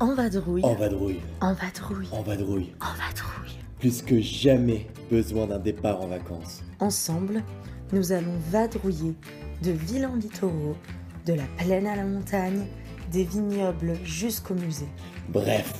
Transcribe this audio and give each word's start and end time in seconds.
En 0.00 0.14
vadrouille. 0.14 0.64
En 0.64 0.74
vadrouille. 0.74 1.20
En 1.40 1.54
vadrouille. 1.54 2.08
En 2.12 2.22
vadrouille. 2.22 2.72
En 2.80 2.94
vadrouille. 2.94 3.58
Plus 3.80 4.00
que 4.00 4.20
jamais 4.20 4.86
besoin 5.10 5.48
d'un 5.48 5.58
départ 5.58 6.00
en 6.00 6.06
vacances. 6.06 6.62
Ensemble, 6.78 7.42
nous 7.92 8.12
allons 8.12 8.38
vadrouiller 8.50 9.14
de 9.62 9.72
villes 9.72 10.06
en 10.06 10.14
littoraux, 10.14 10.76
de 11.26 11.32
la 11.32 11.42
plaine 11.56 11.88
à 11.88 11.96
la 11.96 12.04
montagne, 12.04 12.66
des 13.10 13.24
vignobles 13.24 13.94
jusqu'au 14.04 14.54
musée. 14.54 14.88
Bref, 15.30 15.74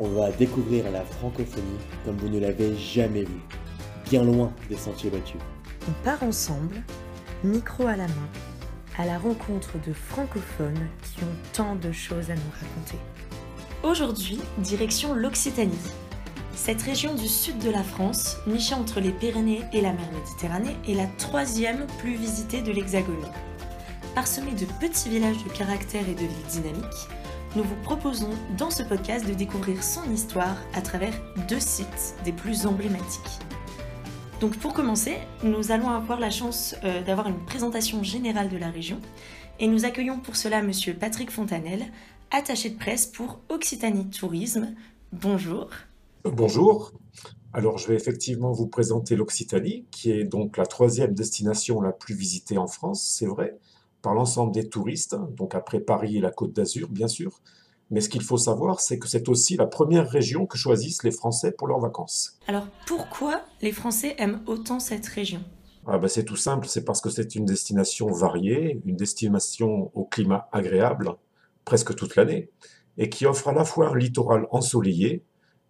on 0.00 0.08
va 0.08 0.32
découvrir 0.32 0.90
la 0.90 1.02
francophonie 1.04 1.78
comme 2.04 2.16
vous 2.16 2.28
ne 2.28 2.40
l'avez 2.40 2.74
jamais 2.76 3.22
vue. 3.22 3.42
Bien 4.10 4.24
loin 4.24 4.52
des 4.68 4.76
sentiers 4.76 5.10
battus. 5.10 5.40
On 5.88 5.92
part 6.04 6.24
ensemble, 6.24 6.82
micro 7.44 7.86
à 7.86 7.94
la 7.94 8.08
main, 8.08 8.28
à 8.98 9.06
la 9.06 9.16
rencontre 9.16 9.78
de 9.86 9.92
francophones 9.92 10.88
qui 11.02 11.22
ont 11.22 11.52
tant 11.52 11.76
de 11.76 11.92
choses 11.92 12.30
à 12.30 12.34
nous 12.34 12.40
raconter. 12.52 12.98
Aujourd'hui, 13.84 14.38
direction 14.56 15.12
l'Occitanie. 15.12 15.76
Cette 16.54 16.80
région 16.80 17.14
du 17.14 17.28
sud 17.28 17.58
de 17.58 17.68
la 17.68 17.82
France, 17.82 18.38
nichée 18.46 18.74
entre 18.74 18.98
les 18.98 19.10
Pyrénées 19.10 19.60
et 19.74 19.82
la 19.82 19.92
mer 19.92 20.10
Méditerranée, 20.10 20.74
est 20.88 20.94
la 20.94 21.06
troisième 21.18 21.86
plus 21.98 22.14
visitée 22.14 22.62
de 22.62 22.72
l'Hexagone. 22.72 23.28
Parsemée 24.14 24.52
de 24.52 24.64
petits 24.80 25.10
villages 25.10 25.44
de 25.44 25.50
caractère 25.50 26.08
et 26.08 26.14
de 26.14 26.20
villes 26.20 26.46
dynamiques, 26.48 27.08
nous 27.56 27.62
vous 27.62 27.76
proposons 27.82 28.30
dans 28.56 28.70
ce 28.70 28.82
podcast 28.82 29.28
de 29.28 29.34
découvrir 29.34 29.82
son 29.82 30.10
histoire 30.10 30.56
à 30.72 30.80
travers 30.80 31.12
deux 31.46 31.60
sites 31.60 32.14
des 32.24 32.32
plus 32.32 32.64
emblématiques. 32.64 33.38
Donc 34.40 34.56
pour 34.56 34.72
commencer, 34.72 35.18
nous 35.42 35.72
allons 35.72 35.90
avoir 35.90 36.20
la 36.20 36.30
chance 36.30 36.74
euh, 36.84 37.02
d'avoir 37.02 37.28
une 37.28 37.44
présentation 37.44 38.02
générale 38.02 38.48
de 38.48 38.56
la 38.56 38.70
région 38.70 38.98
et 39.60 39.68
nous 39.68 39.84
accueillons 39.84 40.18
pour 40.18 40.36
cela 40.36 40.62
monsieur 40.62 40.94
Patrick 40.94 41.30
Fontanel, 41.30 41.86
attaché 42.34 42.70
de 42.70 42.76
presse 42.76 43.06
pour 43.06 43.40
Occitanie 43.48 44.10
Tourisme. 44.10 44.74
Bonjour. 45.12 45.68
Bonjour. 46.24 46.92
Alors, 47.52 47.78
je 47.78 47.86
vais 47.86 47.94
effectivement 47.94 48.50
vous 48.50 48.66
présenter 48.66 49.14
l'Occitanie, 49.14 49.86
qui 49.92 50.10
est 50.10 50.24
donc 50.24 50.56
la 50.56 50.66
troisième 50.66 51.14
destination 51.14 51.80
la 51.80 51.92
plus 51.92 52.16
visitée 52.16 52.58
en 52.58 52.66
France, 52.66 53.04
c'est 53.16 53.26
vrai, 53.26 53.56
par 54.02 54.14
l'ensemble 54.14 54.52
des 54.52 54.68
touristes, 54.68 55.16
donc 55.36 55.54
après 55.54 55.78
Paris 55.78 56.16
et 56.16 56.20
la 56.20 56.32
Côte 56.32 56.52
d'Azur, 56.52 56.88
bien 56.88 57.06
sûr. 57.06 57.40
Mais 57.90 58.00
ce 58.00 58.08
qu'il 58.08 58.22
faut 58.22 58.38
savoir, 58.38 58.80
c'est 58.80 58.98
que 58.98 59.06
c'est 59.06 59.28
aussi 59.28 59.56
la 59.56 59.66
première 59.66 60.10
région 60.10 60.46
que 60.46 60.58
choisissent 60.58 61.04
les 61.04 61.12
Français 61.12 61.52
pour 61.52 61.68
leurs 61.68 61.78
vacances. 61.78 62.40
Alors, 62.48 62.66
pourquoi 62.86 63.42
les 63.62 63.70
Français 63.70 64.16
aiment 64.18 64.42
autant 64.46 64.80
cette 64.80 65.06
région? 65.06 65.44
Ah 65.86 65.98
ben 65.98 66.08
C'est 66.08 66.24
tout 66.24 66.34
simple, 66.34 66.66
c'est 66.66 66.84
parce 66.84 67.00
que 67.00 67.10
c'est 67.10 67.36
une 67.36 67.44
destination 67.44 68.10
variée, 68.10 68.80
une 68.86 68.96
destination 68.96 69.92
au 69.94 70.04
climat 70.04 70.48
agréable, 70.50 71.14
presque 71.64 71.94
toute 71.94 72.16
l'année, 72.16 72.50
et 72.98 73.08
qui 73.08 73.26
offre 73.26 73.48
à 73.48 73.52
la 73.52 73.64
fois 73.64 73.88
un 73.88 73.96
littoral 73.96 74.46
ensoleillé, 74.50 75.24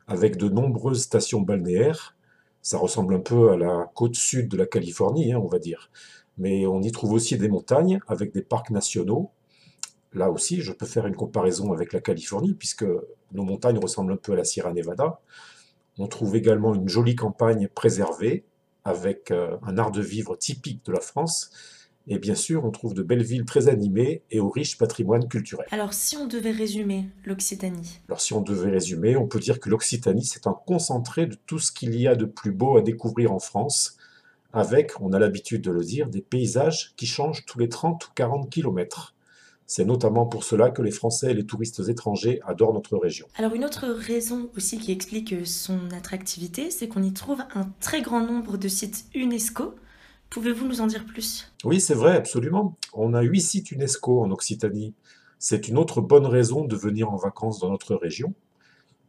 avec 0.06 0.36
de 0.36 0.48
nombreuses 0.48 1.02
stations 1.02 1.40
balnéaires. 1.40 2.16
Ça 2.62 2.78
ressemble 2.78 3.14
un 3.14 3.20
peu 3.20 3.50
à 3.50 3.56
la 3.56 3.90
côte 3.94 4.14
sud 4.14 4.48
de 4.48 4.56
la 4.56 4.66
Californie, 4.66 5.32
hein, 5.32 5.40
on 5.42 5.48
va 5.48 5.58
dire. 5.58 5.90
Mais 6.38 6.66
on 6.66 6.82
y 6.82 6.90
trouve 6.92 7.12
aussi 7.12 7.38
des 7.38 7.48
montagnes 7.48 8.00
avec 8.08 8.32
des 8.32 8.42
parcs 8.42 8.70
nationaux. 8.70 9.30
Là 10.12 10.30
aussi, 10.30 10.60
je 10.60 10.72
peux 10.72 10.86
faire 10.86 11.06
une 11.06 11.16
comparaison 11.16 11.72
avec 11.72 11.92
la 11.92 12.00
Californie, 12.00 12.54
puisque 12.54 12.84
nos 13.32 13.44
montagnes 13.44 13.78
ressemblent 13.78 14.12
un 14.12 14.16
peu 14.16 14.32
à 14.32 14.36
la 14.36 14.44
Sierra 14.44 14.72
Nevada. 14.72 15.20
On 15.98 16.06
trouve 16.06 16.36
également 16.36 16.74
une 16.74 16.88
jolie 16.88 17.16
campagne 17.16 17.68
préservée, 17.68 18.44
avec 18.84 19.30
euh, 19.30 19.56
un 19.62 19.78
art 19.78 19.90
de 19.90 20.02
vivre 20.02 20.36
typique 20.36 20.84
de 20.84 20.92
la 20.92 21.00
France, 21.00 21.50
et 22.06 22.18
bien 22.18 22.34
sûr, 22.34 22.64
on 22.64 22.70
trouve 22.70 22.92
de 22.92 23.02
belles 23.02 23.22
villes 23.22 23.46
très 23.46 23.68
animées 23.68 24.22
et 24.30 24.38
au 24.38 24.50
riche 24.50 24.76
patrimoine 24.76 25.26
culturel. 25.26 25.66
Alors, 25.70 25.94
si 25.94 26.16
on 26.16 26.26
devait 26.26 26.50
résumer 26.50 27.08
l'Occitanie 27.24 28.00
Alors, 28.08 28.20
si 28.20 28.34
on 28.34 28.42
devait 28.42 28.70
résumer, 28.70 29.16
on 29.16 29.26
peut 29.26 29.40
dire 29.40 29.58
que 29.58 29.70
l'Occitanie, 29.70 30.24
c'est 30.24 30.46
un 30.46 30.56
concentré 30.66 31.26
de 31.26 31.36
tout 31.46 31.58
ce 31.58 31.72
qu'il 31.72 31.98
y 31.98 32.06
a 32.06 32.14
de 32.14 32.26
plus 32.26 32.52
beau 32.52 32.76
à 32.76 32.82
découvrir 32.82 33.32
en 33.32 33.38
France, 33.38 33.96
avec, 34.52 34.92
on 35.00 35.12
a 35.12 35.18
l'habitude 35.18 35.62
de 35.62 35.70
le 35.70 35.82
dire, 35.82 36.08
des 36.08 36.20
paysages 36.20 36.92
qui 36.96 37.06
changent 37.06 37.44
tous 37.46 37.58
les 37.58 37.68
30 37.68 38.06
ou 38.06 38.10
40 38.14 38.50
kilomètres. 38.50 39.14
C'est 39.66 39.86
notamment 39.86 40.26
pour 40.26 40.44
cela 40.44 40.68
que 40.68 40.82
les 40.82 40.90
Français 40.90 41.30
et 41.30 41.34
les 41.34 41.46
touristes 41.46 41.80
étrangers 41.88 42.38
adorent 42.46 42.74
notre 42.74 42.98
région. 42.98 43.26
Alors 43.36 43.54
une 43.54 43.64
autre 43.64 43.86
raison 43.86 44.50
aussi 44.56 44.78
qui 44.78 44.92
explique 44.92 45.34
son 45.46 45.90
attractivité, 45.96 46.70
c'est 46.70 46.86
qu'on 46.86 47.02
y 47.02 47.14
trouve 47.14 47.40
un 47.54 47.70
très 47.80 48.02
grand 48.02 48.20
nombre 48.20 48.58
de 48.58 48.68
sites 48.68 49.06
UNESCO 49.14 49.74
Pouvez-vous 50.34 50.66
nous 50.66 50.80
en 50.80 50.88
dire 50.88 51.06
plus? 51.06 51.52
Oui, 51.62 51.80
c'est 51.80 51.94
vrai, 51.94 52.16
absolument. 52.16 52.76
On 52.92 53.14
a 53.14 53.22
huit 53.22 53.40
sites 53.40 53.70
UNESCO 53.70 54.20
en 54.20 54.32
Occitanie. 54.32 54.92
C'est 55.38 55.68
une 55.68 55.78
autre 55.78 56.00
bonne 56.00 56.26
raison 56.26 56.64
de 56.64 56.74
venir 56.74 57.08
en 57.12 57.16
vacances 57.16 57.60
dans 57.60 57.70
notre 57.70 57.94
région. 57.94 58.34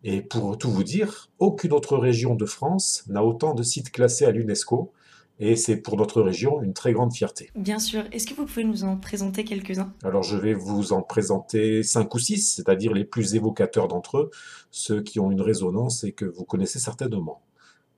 Et 0.04 0.22
pour 0.22 0.56
tout 0.60 0.70
vous 0.70 0.84
dire, 0.84 1.32
aucune 1.40 1.74
autre 1.74 1.98
région 1.98 2.36
de 2.36 2.46
France 2.46 3.06
n'a 3.08 3.26
autant 3.26 3.56
de 3.56 3.64
sites 3.64 3.90
classés 3.90 4.26
à 4.26 4.30
l'UNESCO. 4.30 4.92
Et 5.40 5.56
c'est 5.56 5.78
pour 5.78 5.98
notre 5.98 6.22
région 6.22 6.62
une 6.62 6.74
très 6.74 6.94
grande 6.94 7.12
fierté. 7.12 7.50
Bien 7.56 7.80
sûr. 7.80 8.04
Est-ce 8.12 8.28
que 8.28 8.36
vous 8.36 8.46
pouvez 8.46 8.64
nous 8.64 8.84
en 8.84 8.96
présenter 8.96 9.44
quelques-uns? 9.46 9.92
Alors 10.04 10.22
je 10.22 10.38
vais 10.38 10.54
vous 10.54 10.94
en 10.94 11.02
présenter 11.02 11.82
cinq 11.82 12.14
ou 12.14 12.20
six, 12.20 12.54
c'est-à-dire 12.54 12.94
les 12.94 13.04
plus 13.04 13.34
évocateurs 13.34 13.88
d'entre 13.88 14.18
eux, 14.20 14.32
ceux 14.70 15.02
qui 15.02 15.20
ont 15.20 15.32
une 15.32 15.42
résonance 15.42 16.04
et 16.04 16.12
que 16.12 16.26
vous 16.26 16.46
connaissez 16.46 16.78
certainement. 16.78 17.42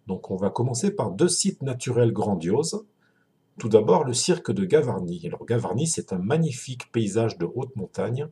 Donc 0.08 0.32
on 0.32 0.38
va 0.38 0.50
commencer 0.50 0.92
par 0.92 1.12
deux 1.12 1.28
sites 1.28 1.62
naturels 1.62 2.14
grandioses, 2.14 2.86
tout 3.58 3.70
d'abord, 3.70 4.04
le 4.04 4.14
cirque 4.14 4.52
de 4.52 4.66
Gavarnie. 4.66 5.26
Alors 5.26 5.46
Gavarnie, 5.46 5.88
c'est 5.88 6.14
un 6.14 6.20
magnifique 6.20 6.92
paysage 6.92 7.38
de 7.38 7.46
haute 7.46 7.76
montagne 7.76 8.28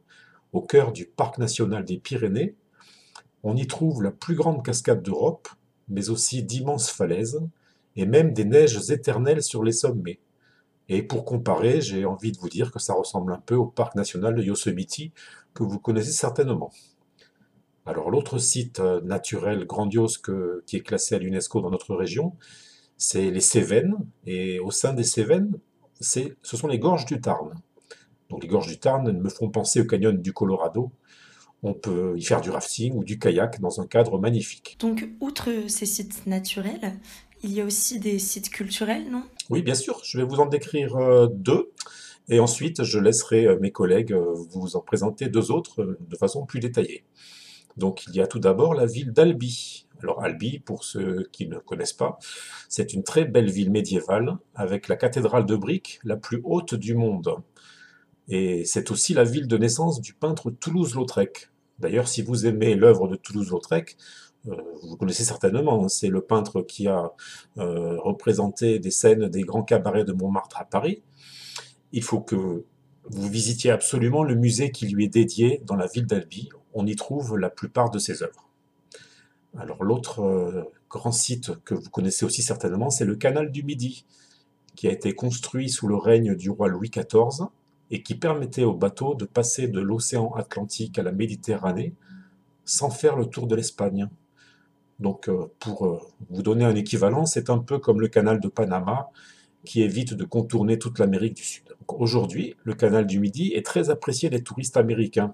au 0.53 0.61
cœur 0.61 0.91
du 0.91 1.05
parc 1.05 1.37
national 1.37 1.83
des 1.83 1.97
Pyrénées. 1.97 2.55
On 3.43 3.55
y 3.55 3.67
trouve 3.67 4.03
la 4.03 4.11
plus 4.11 4.35
grande 4.35 4.63
cascade 4.63 5.01
d'Europe, 5.01 5.49
mais 5.87 6.09
aussi 6.09 6.43
d'immenses 6.43 6.89
falaises 6.89 7.41
et 7.95 8.05
même 8.05 8.33
des 8.33 8.45
neiges 8.45 8.89
éternelles 8.91 9.43
sur 9.43 9.63
les 9.63 9.71
sommets. 9.71 10.19
Et 10.89 11.01
pour 11.01 11.25
comparer, 11.25 11.81
j'ai 11.81 12.05
envie 12.05 12.31
de 12.31 12.37
vous 12.37 12.49
dire 12.49 12.71
que 12.71 12.79
ça 12.79 12.93
ressemble 12.93 13.33
un 13.33 13.39
peu 13.39 13.55
au 13.55 13.65
parc 13.65 13.95
national 13.95 14.35
de 14.35 14.43
Yosemite 14.43 15.11
que 15.53 15.63
vous 15.63 15.79
connaissez 15.79 16.11
certainement. 16.11 16.71
Alors 17.87 18.11
l'autre 18.11 18.37
site 18.37 18.79
euh, 18.79 19.01
naturel 19.01 19.65
grandiose 19.65 20.21
qui 20.65 20.75
est 20.75 20.81
classé 20.81 21.15
à 21.15 21.19
l'UNESCO 21.19 21.61
dans 21.61 21.69
notre 21.69 21.95
région, 21.95 22.33
c'est 22.97 23.31
les 23.31 23.41
Cévennes, 23.41 23.95
et 24.25 24.59
au 24.59 24.71
sein 24.71 24.93
des 24.93 25.03
Cévennes, 25.03 25.53
ce 25.99 26.29
sont 26.43 26.67
les 26.67 26.79
gorges 26.79 27.05
du 27.05 27.19
Tarn. 27.21 27.53
Donc 28.29 28.43
les 28.43 28.49
gorges 28.49 28.67
du 28.67 28.77
Tarn 28.77 29.11
me 29.11 29.29
font 29.29 29.49
penser 29.49 29.81
au 29.81 29.85
canyon 29.85 30.21
du 30.21 30.33
Colorado. 30.33 30.91
On 31.63 31.73
peut 31.73 32.13
y 32.17 32.23
faire 32.23 32.41
du 32.41 32.51
rafting 32.51 32.93
ou 32.93 33.03
du 33.03 33.17
kayak 33.17 33.59
dans 33.59 33.81
un 33.81 33.87
cadre 33.87 34.19
magnifique. 34.19 34.77
Donc, 34.79 35.09
outre 35.19 35.49
ces 35.67 35.87
sites 35.87 36.27
naturels, 36.27 36.93
il 37.43 37.51
y 37.53 37.61
a 37.61 37.65
aussi 37.65 37.99
des 37.99 38.19
sites 38.19 38.49
culturels, 38.49 39.09
non? 39.09 39.23
Oui, 39.49 39.63
bien 39.63 39.73
sûr. 39.73 39.99
Je 40.03 40.17
vais 40.19 40.23
vous 40.23 40.39
en 40.39 40.45
décrire 40.45 40.95
euh, 40.95 41.27
deux. 41.27 41.71
Et 42.27 42.39
ensuite, 42.39 42.83
je 42.83 42.99
laisserai 42.99 43.45
euh, 43.45 43.59
mes 43.59 43.71
collègues 43.71 44.13
euh, 44.13 44.33
vous 44.51 44.75
en 44.75 44.81
présenter 44.81 45.27
deux 45.27 45.51
autres 45.51 45.97
de 45.99 46.15
façon 46.17 46.45
plus 46.45 46.59
détaillée. 46.59 47.03
Donc, 47.77 48.05
il 48.07 48.15
y 48.15 48.21
a 48.21 48.27
tout 48.27 48.39
d'abord 48.39 48.73
la 48.73 48.85
ville 48.85 49.11
d'Albi, 49.11 49.84
alors 50.01 50.23
Albi, 50.23 50.59
pour 50.59 50.83
ceux 50.83 51.27
qui 51.31 51.47
ne 51.47 51.57
connaissent 51.57 51.93
pas, 51.93 52.19
c'est 52.69 52.93
une 52.93 53.03
très 53.03 53.25
belle 53.25 53.49
ville 53.49 53.71
médiévale 53.71 54.37
avec 54.53 54.87
la 54.87 54.95
cathédrale 54.95 55.45
de 55.45 55.55
briques 55.55 55.99
la 56.03 56.17
plus 56.17 56.41
haute 56.43 56.75
du 56.75 56.95
monde. 56.95 57.35
Et 58.27 58.65
c'est 58.65 58.91
aussi 58.91 59.13
la 59.13 59.23
ville 59.23 59.47
de 59.47 59.57
naissance 59.57 60.01
du 60.01 60.13
peintre 60.13 60.51
Toulouse-Lautrec. 60.51 61.49
D'ailleurs, 61.79 62.07
si 62.07 62.21
vous 62.21 62.45
aimez 62.45 62.75
l'œuvre 62.75 63.07
de 63.07 63.15
Toulouse-Lautrec, 63.15 63.97
euh, 64.47 64.55
vous 64.83 64.97
connaissez 64.97 65.23
certainement, 65.23 65.83
hein, 65.83 65.89
c'est 65.89 66.07
le 66.07 66.21
peintre 66.21 66.61
qui 66.61 66.87
a 66.87 67.13
euh, 67.57 67.99
représenté 67.99 68.79
des 68.79 68.91
scènes 68.91 69.27
des 69.27 69.41
grands 69.41 69.63
cabarets 69.63 70.05
de 70.05 70.13
Montmartre 70.13 70.59
à 70.59 70.65
Paris. 70.65 71.03
Il 71.91 72.03
faut 72.03 72.21
que 72.21 72.35
vous 72.35 73.29
visitiez 73.29 73.71
absolument 73.71 74.23
le 74.23 74.35
musée 74.35 74.71
qui 74.71 74.87
lui 74.87 75.05
est 75.05 75.09
dédié 75.09 75.61
dans 75.65 75.75
la 75.75 75.87
ville 75.87 76.07
d'Albi. 76.07 76.49
On 76.73 76.85
y 76.85 76.95
trouve 76.95 77.37
la 77.37 77.49
plupart 77.49 77.89
de 77.91 77.99
ses 77.99 78.23
œuvres. 78.23 78.44
Alors 79.57 79.83
l'autre 79.83 80.21
euh, 80.21 80.63
grand 80.89 81.11
site 81.11 81.51
que 81.63 81.73
vous 81.73 81.89
connaissez 81.89 82.25
aussi 82.25 82.41
certainement, 82.41 82.89
c'est 82.89 83.05
le 83.05 83.15
canal 83.15 83.51
du 83.51 83.63
Midi, 83.63 84.05
qui 84.75 84.87
a 84.87 84.91
été 84.91 85.13
construit 85.13 85.69
sous 85.69 85.87
le 85.87 85.95
règne 85.95 86.35
du 86.35 86.49
roi 86.49 86.67
Louis 86.67 86.89
XIV 86.89 87.47
et 87.91 88.01
qui 88.01 88.15
permettait 88.15 88.63
aux 88.63 88.73
bateaux 88.73 89.15
de 89.15 89.25
passer 89.25 89.67
de 89.67 89.79
l'océan 89.79 90.33
Atlantique 90.33 90.99
à 90.99 91.03
la 91.03 91.11
Méditerranée 91.11 91.93
sans 92.65 92.89
faire 92.89 93.15
le 93.15 93.27
tour 93.27 93.47
de 93.47 93.55
l'Espagne. 93.55 94.09
Donc 94.99 95.29
euh, 95.29 95.51
pour 95.59 95.85
euh, 95.85 95.99
vous 96.29 96.41
donner 96.41 96.65
un 96.65 96.75
équivalent, 96.75 97.25
c'est 97.25 97.49
un 97.49 97.59
peu 97.59 97.79
comme 97.79 98.01
le 98.01 98.07
canal 98.07 98.39
de 98.39 98.47
Panama 98.47 99.09
qui 99.63 99.81
évite 99.81 100.13
de 100.13 100.23
contourner 100.25 100.77
toute 100.77 100.99
l'Amérique 100.99 101.35
du 101.35 101.43
Sud. 101.43 101.75
Aujourd'hui, 101.87 102.55
le 102.63 102.73
canal 102.73 103.07
du 103.07 103.19
Midi 103.19 103.53
est 103.53 103.65
très 103.65 103.89
apprécié 103.89 104.29
des 104.29 104.43
touristes 104.43 104.77
américains. 104.77 105.33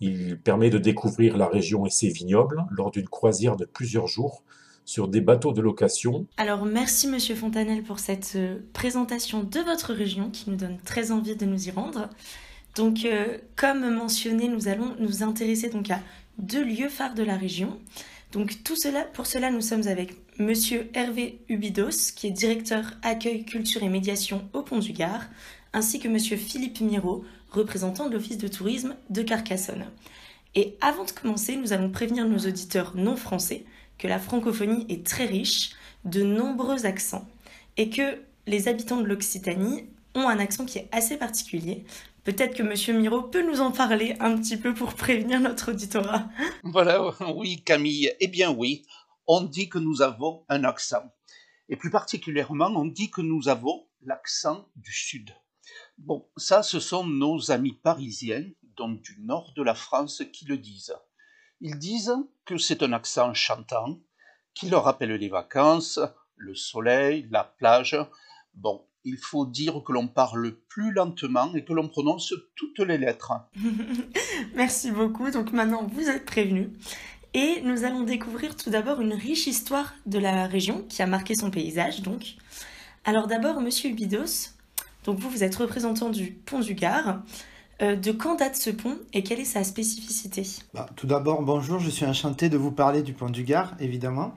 Il 0.00 0.38
permet 0.38 0.70
de 0.70 0.78
découvrir 0.78 1.36
la 1.36 1.46
région 1.46 1.86
et 1.86 1.90
ses 1.90 2.08
vignobles 2.08 2.64
lors 2.70 2.90
d'une 2.90 3.08
croisière 3.08 3.56
de 3.56 3.64
plusieurs 3.64 4.06
jours 4.06 4.42
sur 4.84 5.08
des 5.08 5.20
bateaux 5.20 5.52
de 5.52 5.60
location. 5.60 6.26
Alors 6.36 6.64
merci 6.64 7.08
Monsieur 7.08 7.34
Fontanel 7.34 7.82
pour 7.82 7.98
cette 7.98 8.34
euh, 8.36 8.58
présentation 8.72 9.42
de 9.42 9.60
votre 9.60 9.92
région 9.92 10.30
qui 10.30 10.48
nous 10.48 10.56
donne 10.56 10.78
très 10.84 11.10
envie 11.10 11.34
de 11.34 11.44
nous 11.44 11.68
y 11.68 11.70
rendre. 11.72 12.08
Donc, 12.76 13.04
euh, 13.04 13.38
comme 13.56 13.90
mentionné, 13.90 14.48
nous 14.48 14.68
allons 14.68 14.94
nous 15.00 15.22
intéresser 15.22 15.70
donc 15.70 15.90
à 15.90 16.00
deux 16.38 16.62
lieux 16.62 16.90
phares 16.90 17.14
de 17.14 17.22
la 17.22 17.36
région. 17.36 17.80
Donc, 18.32 18.62
tout 18.64 18.74
pour 19.14 19.26
cela, 19.26 19.50
nous 19.50 19.62
sommes 19.62 19.88
avec 19.88 20.14
Monsieur 20.38 20.90
Hervé 20.92 21.40
Ubidos, 21.48 22.12
qui 22.14 22.26
est 22.26 22.32
directeur 22.32 22.92
accueil, 23.02 23.44
culture 23.44 23.82
et 23.82 23.88
médiation 23.88 24.46
au 24.52 24.60
Pont 24.60 24.78
du 24.78 24.92
Gard, 24.92 25.22
ainsi 25.72 25.98
que 25.98 26.08
Monsieur 26.08 26.36
Philippe 26.36 26.80
Miro, 26.82 27.24
représentant 27.56 28.08
de 28.08 28.14
l'Office 28.14 28.38
de 28.38 28.48
tourisme 28.48 28.96
de 29.10 29.22
Carcassonne. 29.22 29.86
Et 30.54 30.76
avant 30.80 31.04
de 31.04 31.10
commencer, 31.10 31.56
nous 31.56 31.72
allons 31.72 31.90
prévenir 31.90 32.26
nos 32.26 32.38
auditeurs 32.38 32.92
non 32.94 33.16
français 33.16 33.64
que 33.98 34.08
la 34.08 34.18
francophonie 34.18 34.86
est 34.88 35.06
très 35.06 35.26
riche, 35.26 35.70
de 36.04 36.22
nombreux 36.22 36.86
accents, 36.86 37.26
et 37.76 37.90
que 37.90 38.22
les 38.46 38.68
habitants 38.68 39.00
de 39.00 39.06
l'Occitanie 39.06 39.86
ont 40.14 40.28
un 40.28 40.38
accent 40.38 40.64
qui 40.64 40.78
est 40.78 40.88
assez 40.92 41.16
particulier. 41.16 41.84
Peut-être 42.24 42.56
que 42.56 42.62
Monsieur 42.62 42.98
Miro 42.98 43.22
peut 43.22 43.46
nous 43.46 43.60
en 43.60 43.70
parler 43.70 44.16
un 44.20 44.36
petit 44.36 44.56
peu 44.56 44.74
pour 44.74 44.94
prévenir 44.94 45.40
notre 45.40 45.72
auditorat. 45.72 46.28
Voilà, 46.62 47.02
oui 47.34 47.62
Camille, 47.64 48.12
eh 48.20 48.28
bien 48.28 48.50
oui, 48.50 48.84
on 49.26 49.42
dit 49.42 49.68
que 49.68 49.78
nous 49.78 50.02
avons 50.02 50.44
un 50.48 50.64
accent. 50.64 51.12
Et 51.68 51.76
plus 51.76 51.90
particulièrement, 51.90 52.70
on 52.74 52.84
dit 52.84 53.10
que 53.10 53.20
nous 53.20 53.48
avons 53.48 53.86
l'accent 54.02 54.68
du 54.76 54.92
Sud. 54.92 55.32
Bon, 55.98 56.28
ça, 56.36 56.62
ce 56.62 56.78
sont 56.78 57.06
nos 57.06 57.50
amis 57.50 57.72
parisiens, 57.72 58.44
donc 58.76 59.00
du 59.00 59.18
nord 59.20 59.52
de 59.56 59.62
la 59.62 59.74
France, 59.74 60.22
qui 60.32 60.44
le 60.44 60.58
disent. 60.58 60.94
Ils 61.60 61.78
disent 61.78 62.14
que 62.44 62.58
c'est 62.58 62.82
un 62.82 62.92
accent 62.92 63.32
chantant, 63.32 63.98
qui 64.54 64.68
leur 64.68 64.84
rappelle 64.84 65.12
les 65.12 65.28
vacances, 65.28 65.98
le 66.36 66.54
soleil, 66.54 67.26
la 67.30 67.44
plage. 67.44 67.96
Bon, 68.54 68.86
il 69.04 69.16
faut 69.16 69.46
dire 69.46 69.82
que 69.84 69.92
l'on 69.92 70.08
parle 70.08 70.56
plus 70.68 70.92
lentement 70.92 71.54
et 71.54 71.64
que 71.64 71.72
l'on 71.72 71.88
prononce 71.88 72.34
toutes 72.56 72.80
les 72.80 72.98
lettres. 72.98 73.32
Merci 74.54 74.90
beaucoup. 74.90 75.30
Donc 75.30 75.52
maintenant, 75.52 75.86
vous 75.86 76.08
êtes 76.08 76.26
prévenus. 76.26 76.68
Et 77.32 77.60
nous 77.62 77.84
allons 77.84 78.02
découvrir 78.02 78.56
tout 78.56 78.70
d'abord 78.70 79.00
une 79.00 79.12
riche 79.12 79.46
histoire 79.46 79.94
de 80.06 80.18
la 80.18 80.46
région 80.46 80.82
qui 80.88 81.02
a 81.02 81.06
marqué 81.06 81.34
son 81.34 81.50
paysage. 81.50 82.02
Donc, 82.02 82.36
alors 83.04 83.26
d'abord, 83.26 83.60
Monsieur 83.60 83.90
Ubidos. 83.90 84.55
Donc 85.06 85.20
vous, 85.20 85.30
vous 85.30 85.44
êtes 85.44 85.54
représentant 85.54 86.10
du 86.10 86.32
pont 86.32 86.60
du 86.60 86.74
Gard. 86.74 87.22
Euh, 87.80 87.94
de 87.94 88.10
quand 88.10 88.36
date 88.36 88.56
ce 88.56 88.70
pont 88.70 88.98
et 89.12 89.22
quelle 89.22 89.38
est 89.38 89.44
sa 89.44 89.62
spécificité? 89.62 90.42
Bah, 90.74 90.86
Tout 90.96 91.06
d'abord, 91.06 91.42
bonjour, 91.42 91.78
je 91.78 91.90
suis 91.90 92.06
enchanté 92.06 92.48
de 92.48 92.56
vous 92.56 92.72
parler 92.72 93.02
du 93.02 93.12
pont 93.12 93.28
du 93.28 93.44
Gard, 93.44 93.74
évidemment. 93.78 94.34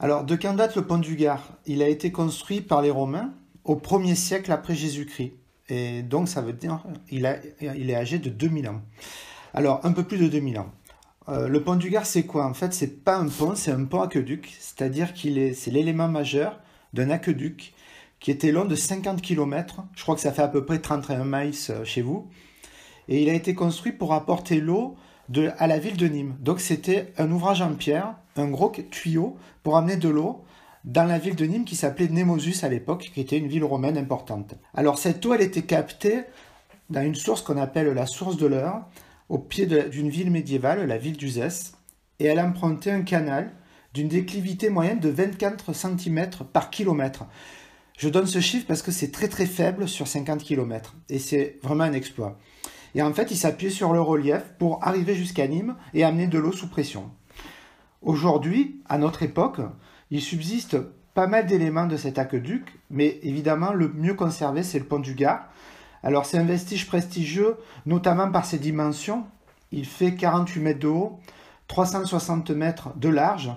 Alors, 0.00 0.24
de 0.24 0.34
quand 0.34 0.54
date 0.54 0.74
le 0.74 0.82
pont 0.82 0.98
du 0.98 1.14
Gard? 1.14 1.52
Il 1.66 1.82
a 1.82 1.88
été 1.88 2.10
construit 2.10 2.62
par 2.62 2.82
les 2.82 2.90
Romains 2.90 3.32
au 3.64 3.76
1er 3.76 4.16
siècle 4.16 4.50
après 4.50 4.74
Jésus-Christ. 4.74 5.34
Et 5.68 6.02
donc, 6.02 6.28
ça 6.28 6.40
veut 6.40 6.54
dire 6.54 6.82
qu'il 7.08 7.40
il 7.60 7.90
est 7.90 7.94
âgé 7.94 8.18
de 8.18 8.30
2000 8.30 8.68
ans. 8.70 8.82
Alors, 9.54 9.80
un 9.84 9.92
peu 9.92 10.02
plus 10.02 10.18
de 10.18 10.26
2000 10.26 10.58
ans. 10.58 10.72
Euh, 11.28 11.46
le 11.46 11.62
pont 11.62 11.76
du 11.76 11.90
Gard, 11.90 12.06
c'est 12.06 12.24
quoi? 12.24 12.46
En 12.46 12.54
fait, 12.54 12.74
c'est 12.74 13.04
pas 13.04 13.18
un 13.18 13.28
pont, 13.28 13.54
c'est 13.54 13.70
un 13.70 13.84
pont 13.84 14.00
aqueduc, 14.00 14.52
c'est-à-dire 14.58 15.12
qu'il 15.12 15.38
est, 15.38 15.52
c'est 15.52 15.70
l'élément 15.70 16.08
majeur 16.08 16.58
d'un 16.92 17.10
aqueduc 17.10 17.74
qui 18.22 18.30
était 18.30 18.52
long 18.52 18.64
de 18.64 18.74
50 18.74 19.20
km. 19.20 19.82
Je 19.94 20.02
crois 20.02 20.14
que 20.14 20.20
ça 20.22 20.32
fait 20.32 20.42
à 20.42 20.48
peu 20.48 20.64
près 20.64 20.78
31 20.78 21.24
miles 21.24 21.54
euh, 21.68 21.84
chez 21.84 22.00
vous 22.00 22.28
et 23.08 23.22
il 23.22 23.28
a 23.28 23.34
été 23.34 23.54
construit 23.54 23.92
pour 23.92 24.14
apporter 24.14 24.60
l'eau 24.60 24.96
à 25.58 25.66
la 25.66 25.78
ville 25.78 25.96
de 25.96 26.06
Nîmes. 26.06 26.36
Donc 26.40 26.60
c'était 26.60 27.12
un 27.18 27.30
ouvrage 27.30 27.62
en 27.62 27.74
pierre, 27.74 28.14
un 28.36 28.48
gros 28.48 28.72
tuyau 28.90 29.36
pour 29.62 29.76
amener 29.76 29.96
de 29.96 30.08
l'eau 30.08 30.44
dans 30.84 31.04
la 31.04 31.18
ville 31.18 31.36
de 31.36 31.44
Nîmes 31.44 31.64
qui 31.64 31.76
s'appelait 31.76 32.08
Némosus 32.08 32.64
à 32.64 32.68
l'époque, 32.68 33.10
qui 33.12 33.20
était 33.20 33.38
une 33.38 33.48
ville 33.48 33.64
romaine 33.64 33.98
importante. 33.98 34.54
Alors 34.74 34.98
cette 34.98 35.24
eau, 35.26 35.34
elle 35.34 35.42
était 35.42 35.62
captée 35.62 36.24
dans 36.90 37.02
une 37.02 37.14
source 37.14 37.42
qu'on 37.42 37.56
appelle 37.56 37.88
la 37.88 38.06
source 38.06 38.36
de 38.36 38.46
l'Eure, 38.46 38.82
au 39.28 39.38
pied 39.38 39.66
d'une 39.66 40.10
ville 40.10 40.30
médiévale, 40.30 40.86
la 40.86 40.98
ville 40.98 41.16
d'Uzès, 41.16 41.72
et 42.18 42.26
elle 42.26 42.40
empruntait 42.40 42.90
un 42.90 43.02
canal 43.02 43.52
d'une 43.94 44.08
déclivité 44.08 44.70
moyenne 44.70 45.00
de 45.00 45.08
24 45.08 45.72
cm 45.72 46.28
par 46.52 46.70
kilomètre. 46.70 47.24
Je 47.96 48.08
donne 48.08 48.26
ce 48.26 48.40
chiffre 48.40 48.66
parce 48.66 48.82
que 48.82 48.90
c'est 48.90 49.12
très 49.12 49.28
très 49.28 49.46
faible 49.46 49.88
sur 49.88 50.08
50 50.08 50.42
km, 50.42 50.96
et 51.08 51.18
c'est 51.18 51.58
vraiment 51.62 51.84
un 51.84 51.92
exploit. 51.92 52.38
Et 52.94 53.02
en 53.02 53.12
fait, 53.12 53.30
il 53.30 53.36
s'appuyait 53.36 53.70
sur 53.70 53.92
le 53.92 54.00
relief 54.00 54.42
pour 54.58 54.78
arriver 54.82 55.14
jusqu'à 55.14 55.46
Nîmes 55.46 55.76
et 55.94 56.04
amener 56.04 56.26
de 56.26 56.38
l'eau 56.38 56.52
sous 56.52 56.68
pression. 56.68 57.10
Aujourd'hui, 58.02 58.82
à 58.88 58.98
notre 58.98 59.22
époque, 59.22 59.60
il 60.10 60.20
subsiste 60.20 60.76
pas 61.14 61.26
mal 61.26 61.46
d'éléments 61.46 61.86
de 61.86 61.96
cet 61.96 62.18
aqueduc, 62.18 62.80
mais 62.90 63.18
évidemment, 63.22 63.72
le 63.72 63.88
mieux 63.88 64.14
conservé, 64.14 64.62
c'est 64.62 64.78
le 64.78 64.84
pont 64.84 64.98
du 64.98 65.14
Gard. 65.14 65.46
Alors, 66.02 66.26
c'est 66.26 66.38
un 66.38 66.44
vestige 66.44 66.86
prestigieux, 66.86 67.56
notamment 67.86 68.30
par 68.30 68.44
ses 68.44 68.58
dimensions. 68.58 69.24
Il 69.70 69.86
fait 69.86 70.14
48 70.14 70.60
mètres 70.60 70.80
de 70.80 70.88
haut, 70.88 71.20
360 71.72 72.50
mètres 72.50 72.90
de 72.96 73.08
large. 73.08 73.50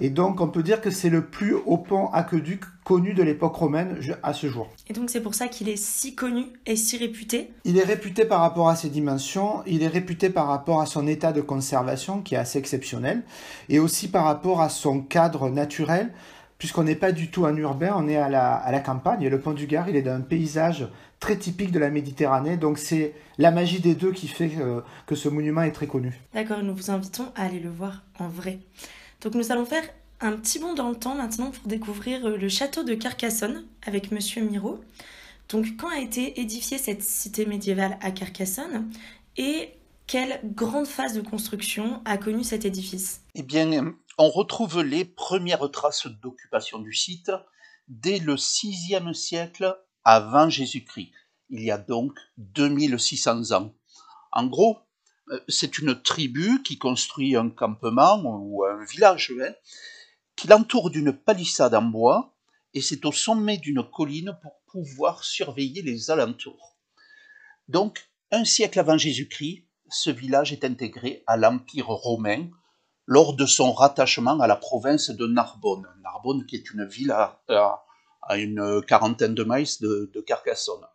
Et 0.00 0.10
donc, 0.10 0.40
on 0.40 0.48
peut 0.48 0.64
dire 0.64 0.80
que 0.80 0.90
c'est 0.90 1.08
le 1.08 1.24
plus 1.24 1.54
haut 1.54 1.78
pont 1.78 2.08
aqueduc 2.08 2.64
connu 2.82 3.14
de 3.14 3.22
l'époque 3.22 3.54
romaine 3.54 3.96
à 4.24 4.32
ce 4.32 4.48
jour. 4.48 4.66
Et 4.88 4.92
donc, 4.92 5.08
c'est 5.08 5.20
pour 5.20 5.36
ça 5.36 5.46
qu'il 5.46 5.68
est 5.68 5.76
si 5.76 6.16
connu 6.16 6.46
et 6.66 6.74
si 6.74 6.96
réputé 6.96 7.52
Il 7.64 7.78
est 7.78 7.84
réputé 7.84 8.24
par 8.24 8.40
rapport 8.40 8.68
à 8.68 8.74
ses 8.74 8.88
dimensions, 8.88 9.62
il 9.66 9.84
est 9.84 9.88
réputé 9.88 10.30
par 10.30 10.48
rapport 10.48 10.80
à 10.80 10.86
son 10.86 11.06
état 11.06 11.32
de 11.32 11.40
conservation 11.40 12.22
qui 12.22 12.34
est 12.34 12.38
assez 12.38 12.58
exceptionnel, 12.58 13.22
et 13.68 13.78
aussi 13.78 14.08
par 14.08 14.24
rapport 14.24 14.60
à 14.60 14.68
son 14.68 15.00
cadre 15.00 15.48
naturel, 15.48 16.12
puisqu'on 16.58 16.82
n'est 16.82 16.96
pas 16.96 17.12
du 17.12 17.30
tout 17.30 17.46
un 17.46 17.56
urbain, 17.56 17.94
on 17.96 18.08
est 18.08 18.16
à 18.16 18.28
la, 18.28 18.54
à 18.54 18.72
la 18.72 18.80
campagne, 18.80 19.22
et 19.22 19.30
le 19.30 19.38
pont 19.38 19.52
du 19.52 19.68
Gard, 19.68 19.88
il 19.88 19.94
est 19.94 20.02
dans 20.02 20.16
un 20.16 20.22
paysage 20.22 20.88
très 21.24 21.38
typique 21.38 21.72
de 21.72 21.78
la 21.78 21.88
Méditerranée. 21.88 22.58
Donc 22.58 22.76
c'est 22.76 23.14
la 23.38 23.50
magie 23.50 23.80
des 23.80 23.94
deux 23.94 24.12
qui 24.12 24.28
fait 24.28 24.52
euh, 24.58 24.82
que 25.06 25.14
ce 25.14 25.30
monument 25.30 25.62
est 25.62 25.72
très 25.72 25.86
connu. 25.86 26.20
D'accord, 26.34 26.62
nous 26.62 26.74
vous 26.74 26.90
invitons 26.90 27.32
à 27.34 27.44
aller 27.44 27.60
le 27.60 27.70
voir 27.70 28.02
en 28.18 28.28
vrai. 28.28 28.58
Donc 29.22 29.34
nous 29.34 29.50
allons 29.50 29.64
faire 29.64 29.84
un 30.20 30.32
petit 30.32 30.58
bond 30.58 30.74
dans 30.74 30.90
le 30.90 30.96
temps 30.96 31.14
maintenant 31.14 31.50
pour 31.50 31.66
découvrir 31.66 32.26
euh, 32.26 32.36
le 32.36 32.48
château 32.50 32.84
de 32.84 32.94
Carcassonne 32.94 33.64
avec 33.86 34.12
Monsieur 34.12 34.42
Miro. 34.42 34.80
Donc 35.48 35.64
quand 35.78 35.88
a 35.88 35.98
été 35.98 36.38
édifiée 36.42 36.76
cette 36.76 37.02
cité 37.02 37.46
médiévale 37.46 37.96
à 38.02 38.10
Carcassonne 38.10 38.90
et 39.38 39.70
quelle 40.06 40.40
grande 40.44 40.86
phase 40.86 41.14
de 41.14 41.22
construction 41.22 42.02
a 42.04 42.18
connu 42.18 42.44
cet 42.44 42.66
édifice? 42.66 43.22
Eh 43.34 43.42
bien, 43.42 43.94
on 44.18 44.28
retrouve 44.28 44.82
les 44.82 45.06
premières 45.06 45.70
traces 45.70 46.06
d'occupation 46.06 46.80
du 46.80 46.92
site 46.92 47.32
dès 47.88 48.18
le 48.18 48.34
VIe 48.34 49.14
siècle 49.14 49.74
avant 50.04 50.48
Jésus-Christ. 50.48 51.12
Il 51.50 51.62
y 51.62 51.70
a 51.70 51.78
donc 51.78 52.18
2600 52.38 53.52
ans. 53.52 53.74
En 54.32 54.46
gros, 54.46 54.78
euh, 55.30 55.40
c'est 55.48 55.78
une 55.78 56.00
tribu 56.00 56.62
qui 56.62 56.78
construit 56.78 57.36
un 57.36 57.50
campement 57.50 58.20
ou 58.24 58.64
un 58.64 58.84
village 58.84 59.32
hein, 59.40 59.52
qui 60.36 60.48
l'entoure 60.48 60.90
d'une 60.90 61.12
palissade 61.12 61.74
en 61.74 61.82
bois 61.82 62.34
et 62.74 62.80
c'est 62.80 63.04
au 63.06 63.12
sommet 63.12 63.56
d'une 63.56 63.82
colline 63.82 64.36
pour 64.42 64.60
pouvoir 64.66 65.24
surveiller 65.24 65.82
les 65.82 66.10
alentours. 66.10 66.76
Donc, 67.68 68.10
un 68.32 68.44
siècle 68.44 68.80
avant 68.80 68.98
Jésus-Christ, 68.98 69.64
ce 69.88 70.10
village 70.10 70.52
est 70.52 70.64
intégré 70.64 71.22
à 71.26 71.36
l'Empire 71.36 71.86
romain 71.86 72.48
lors 73.06 73.36
de 73.36 73.46
son 73.46 73.72
rattachement 73.72 74.40
à 74.40 74.46
la 74.46 74.56
province 74.56 75.10
de 75.10 75.26
Narbonne. 75.26 75.86
Narbonne 76.02 76.46
qui 76.46 76.56
est 76.56 76.70
une 76.70 76.84
ville 76.86 77.12
à, 77.12 77.40
à 77.48 77.84
une 78.30 78.82
quarantaine 78.86 79.34
de 79.34 79.44
miles 79.46 79.66
de, 79.80 80.20
Carcassonne. 80.20 80.86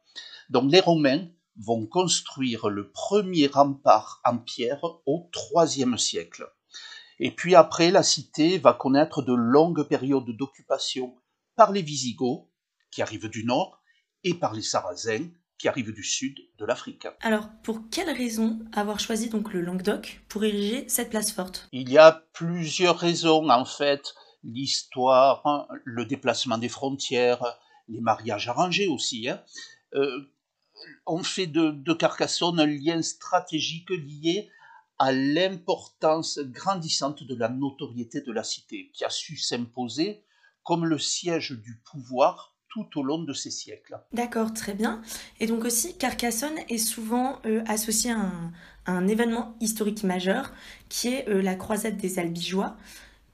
Donc 0.50 0.72
les 0.72 0.80
Romains 0.80 1.28
vont 1.58 1.86
construire 1.86 2.70
le 2.70 2.90
premier 2.90 3.48
rempart 3.48 4.22
en 4.24 4.38
pierre 4.38 4.84
au 5.06 5.30
IIIe 5.56 6.00
siècle. 6.00 6.48
Et 7.20 7.32
puis 7.32 7.56
après, 7.56 7.92
la 7.92 8.04
cité 8.04 8.58
va 8.58 8.74
connaître 8.74 9.22
de 9.22 9.34
longues 9.34 9.84
périodes 9.84 10.30
d'occupation 10.38 11.16
par 11.56 11.72
les 11.72 11.82
Visigoths, 11.82 12.48
qui 12.92 13.02
arrivent 13.02 13.30
du 13.30 13.44
nord, 13.44 13.82
et 14.24 14.34
par 14.34 14.54
les 14.54 14.62
Sarrasins, 14.62 15.30
qui 15.58 15.68
arrivent 15.68 15.94
du 15.94 16.04
sud 16.04 16.40
de 16.58 16.66
l'Afrique. 16.66 17.08
Alors, 17.20 17.50
pour 17.64 17.82
quelle 17.92 18.10
raison 18.10 18.60
avoir 18.72 19.00
choisi 19.00 19.30
donc 19.30 19.52
le 19.54 19.62
Languedoc 19.62 20.22
pour 20.30 20.46
ériger 20.46 20.88
cette 20.88 21.10
place 21.10 21.32
forte? 21.32 21.68
Il 21.74 21.90
y 21.92 21.98
a 21.98 22.24
plusieurs 22.32 22.98
raisons 22.98 23.50
en 23.50 23.66
fait 23.66 24.16
l'histoire, 24.44 25.68
le 25.84 26.06
déplacement 26.06 26.58
des 26.58 26.70
frontières, 26.70 27.60
les 27.88 28.02
mariages 28.02 28.48
arrangés 28.48 28.88
aussi. 28.88 29.30
Hein. 29.30 29.42
Euh, 29.96 30.32
on 31.06 31.24
fait 31.24 31.48
de, 31.48 31.94
Carcassonne 31.94 32.60
un 32.60 32.66
lien 32.66 33.02
stratégique 33.02 33.90
lié 33.90 34.50
à 34.98 35.12
l'importance 35.12 36.40
grandissante 36.40 37.24
de 37.24 37.36
la 37.36 37.50
notoriété 37.50 38.22
de 38.22 38.32
la 38.32 38.44
cité, 38.44 38.92
qui 38.94 39.06
a 39.06 39.10
su 39.10 39.38
s'imposer 39.38 40.24
comme 40.64 40.86
le 40.86 41.00
siège 41.00 41.52
du 41.52 41.82
pouvoir 41.92 42.56
tout 42.70 43.00
au 43.00 43.04
long 43.04 43.24
de 43.24 43.34
ces 43.34 43.50
siècles. 43.50 44.00
D'accord, 44.14 44.54
très 44.54 44.74
bien. 44.74 45.02
Et 45.40 45.48
donc 45.48 45.66
aussi, 45.66 45.98
Carcassonne 45.98 46.60
est 46.68 46.78
souvent 46.78 47.40
euh, 47.46 47.64
associé 47.66 48.12
à 48.12 48.30
un, 48.86 49.08
événement 49.08 49.56
historique 49.60 50.04
majeur, 50.04 50.54
qui 50.88 51.08
est 51.08 51.28
euh, 51.28 51.42
la 51.42 51.56
croisade 51.56 51.98
des 51.98 52.20
Albigeois. 52.20 52.78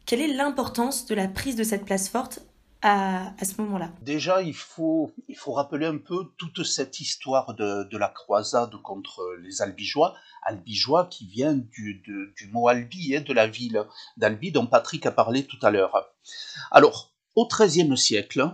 Quelle 0.05 0.21
est 0.21 0.33
l'importance 0.33 1.07
de 1.07 1.15
la 1.15 1.27
prise 1.27 1.55
de 1.55 1.63
cette 1.63 1.83
place 1.83 2.09
forte 2.09 2.39
à, 2.83 3.33
ce 3.43 3.59
moment-là? 3.61 3.89
Déjà, 4.01 4.43
il 4.43 4.53
faut, 4.53 5.11
il 5.27 5.35
faut 5.35 5.53
rappeler 5.53 5.87
un 5.87 5.97
peu 5.97 6.31
toute 6.37 6.63
cette 6.63 6.99
histoire 6.99 7.55
de, 7.55 7.97
la 7.97 8.09
croisade 8.09 8.75
contre 8.83 9.35
les 9.41 9.63
Albigeois. 9.63 10.15
Albigeois 10.43 11.07
qui 11.07 11.25
vient 11.25 11.55
du, 11.55 12.03
du 12.05 12.47
mot 12.51 12.67
Albi, 12.67 13.15
hein, 13.15 13.21
de 13.21 13.33
la 13.33 13.47
ville 13.47 13.83
d'Albi 14.17 14.51
dont 14.51 14.67
Patrick 14.67 15.07
a 15.07 15.11
parlé 15.11 15.47
tout 15.47 15.57
à 15.63 15.71
l'heure. 15.71 16.13
Alors, 16.69 17.11
au 17.33 17.47
XIIIe 17.47 17.97
siècle, 17.97 18.47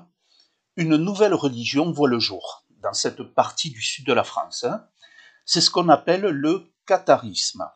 une 0.78 0.96
nouvelle 0.96 1.34
religion 1.34 1.92
voit 1.92 2.08
le 2.08 2.20
jour 2.20 2.66
dans 2.82 2.94
cette 2.94 3.24
partie 3.24 3.72
du 3.72 3.82
sud 3.82 4.06
de 4.06 4.14
la 4.14 4.24
France. 4.24 4.64
Hein. 4.64 4.88
C'est 5.46 5.60
ce 5.60 5.70
qu'on 5.70 5.90
appelle 5.90 6.22
le 6.22 6.72
catharisme. 6.86 7.70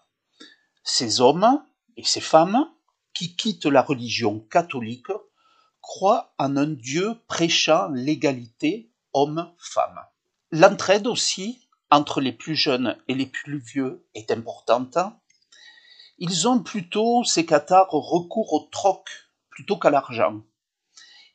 Ces 0.84 1.20
hommes 1.20 1.62
et 1.98 2.06
ces 2.06 2.22
femmes 2.22 2.70
qui 3.16 3.36
quittent 3.36 3.66
la 3.66 3.82
religion 3.82 4.40
catholique 4.52 5.12
croient 5.82 6.36
en 6.38 6.58
un 6.58 6.68
Dieu 6.68 7.16
prêchant 7.28 7.90
l'égalité 7.90 8.92
homme-femme. 9.14 10.00
L'entraide 10.52 11.08
aussi 11.08 11.68
entre 11.90 12.22
les 12.22 12.34
plus 12.34 12.56
jeunes 12.56 12.98
et 13.08 13.16
les 13.16 13.26
plus 13.26 13.60
vieux 13.60 14.06
est 14.14 14.32
importante. 14.32 14.98
Ils 16.18 16.48
ont 16.48 16.62
plutôt, 16.62 17.24
ces 17.24 17.46
cathares, 17.46 17.92
recours 17.92 18.54
au 18.54 18.68
troc 18.72 19.10
plutôt 19.50 19.78
qu'à 19.78 19.90
l'argent. 19.90 20.42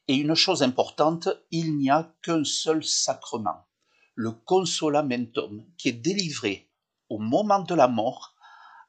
Et 0.09 0.17
une 0.17 0.35
chose 0.35 0.63
importante, 0.63 1.29
il 1.51 1.77
n'y 1.77 1.91
a 1.91 2.13
qu'un 2.23 2.45
seul 2.45 2.85
sacrement, 2.85 3.67
le 4.15 4.33
consolamentum, 4.33 5.65
qui 5.79 5.89
est 5.89 5.93
délivré 5.93 6.69
au 7.09 7.19
moment 7.19 7.61
de 7.61 7.75
la 7.75 7.89
mort, 7.89 8.35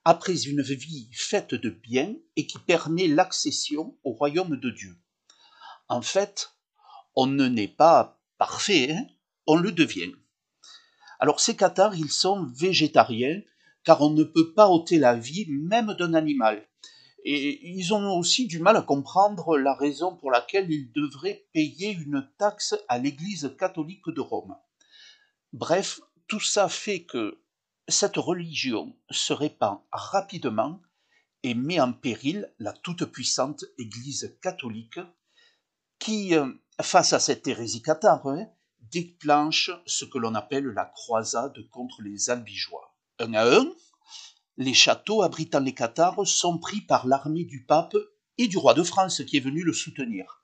après 0.06 0.48
une 0.48 0.62
vie 0.62 1.10
faite 1.14 1.54
de 1.54 1.70
bien 1.70 2.16
et 2.36 2.48
qui 2.48 2.58
permet 2.60 3.08
l'accession 3.08 3.98
au 4.04 4.12
royaume 4.12 4.58
de 4.58 4.70
Dieu. 4.70 4.98
En 5.88 6.02
fait, 6.02 6.52
on 7.16 7.28
ne 7.28 7.48
naît 7.48 7.68
pas 7.68 8.20
parfait, 8.38 8.92
hein, 8.92 9.06
on 9.46 9.56
le 9.56 9.72
devient. 9.72 10.14
Alors 11.20 11.40
ces 11.40 11.56
cathares, 11.56 11.96
ils 11.96 12.12
sont 12.12 12.46
végétariens, 12.46 13.42
car 13.84 14.02
on 14.02 14.10
ne 14.10 14.24
peut 14.24 14.54
pas 14.54 14.70
ôter 14.70 14.98
la 14.98 15.16
vie 15.16 15.46
même 15.50 15.94
d'un 15.94 16.14
animal. 16.14 16.68
Et 17.24 17.70
ils 17.70 17.94
ont 17.94 18.18
aussi 18.18 18.48
du 18.48 18.58
mal 18.58 18.76
à 18.78 18.82
comprendre 18.82 19.58
la 19.58 19.76
raison 19.76 20.16
pour 20.16 20.32
laquelle 20.32 20.72
ils 20.72 20.92
devraient 20.92 21.46
payer 21.54 21.92
une 21.92 22.28
taxe 22.40 22.76
à 22.88 22.98
l'Église 22.98 23.54
catholique 23.60 24.10
de 24.10 24.22
Rome. 24.22 24.56
Bref, 25.54 26.02
tout 26.28 26.40
ça 26.40 26.68
fait 26.68 27.04
que 27.04 27.40
cette 27.88 28.18
religion 28.18 28.96
se 29.10 29.34
répand 29.34 29.80
rapidement 29.92 30.82
et 31.44 31.54
met 31.54 31.80
en 31.80 31.94
péril 31.94 32.52
la 32.60 32.74
toute-puissante 32.74 33.66
Église 33.78 34.38
catholique 34.42 35.00
qui, 36.00 36.36
euh, 36.36 36.52
face 36.82 37.14
à 37.14 37.20
cette 37.20 37.48
hérésie 37.48 37.82
cathare, 37.82 38.26
hein, 38.28 38.48
déclenche 38.92 39.72
ce 39.86 40.06
que 40.06 40.18
l'on 40.18 40.36
appelle 40.36 40.66
la 40.66 40.86
croisade 40.86 41.58
contre 41.70 42.02
les 42.02 42.30
albigeois. 42.30 42.96
Un 43.20 43.34
à 43.34 43.46
un, 43.46 43.72
les 44.58 44.74
châteaux 44.74 45.22
abritant 45.22 45.60
les 45.60 45.74
cathares 45.74 46.26
sont 46.26 46.58
pris 46.58 46.82
par 46.82 47.08
l'armée 47.08 47.46
du 47.46 47.66
pape 47.66 47.96
et 48.38 48.48
du 48.48 48.58
roi 48.58 48.74
de 48.74 48.84
France 48.84 49.24
qui 49.26 49.38
est 49.38 49.42
venu 49.42 49.64
le 49.64 49.74
soutenir. 49.74 50.44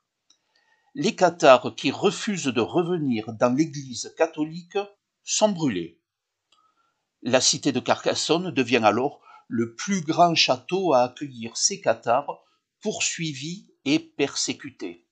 Les 0.94 1.14
cathares 1.14 1.74
qui 1.76 1.90
refusent 1.90 2.44
de 2.44 2.60
revenir 2.60 3.32
dans 3.34 3.54
l'église 3.54 4.14
catholique 4.16 4.78
sont 5.22 5.50
brûlés. 5.50 5.97
La 7.22 7.40
cité 7.40 7.72
de 7.72 7.80
Carcassonne 7.80 8.52
devient 8.52 8.84
alors 8.84 9.20
le 9.48 9.74
plus 9.74 10.02
grand 10.02 10.34
château 10.36 10.92
à 10.92 11.02
accueillir 11.02 11.56
ces 11.56 11.80
cathares 11.80 12.44
poursuivis 12.80 13.72
et 13.84 13.98
persécutés. 13.98 15.08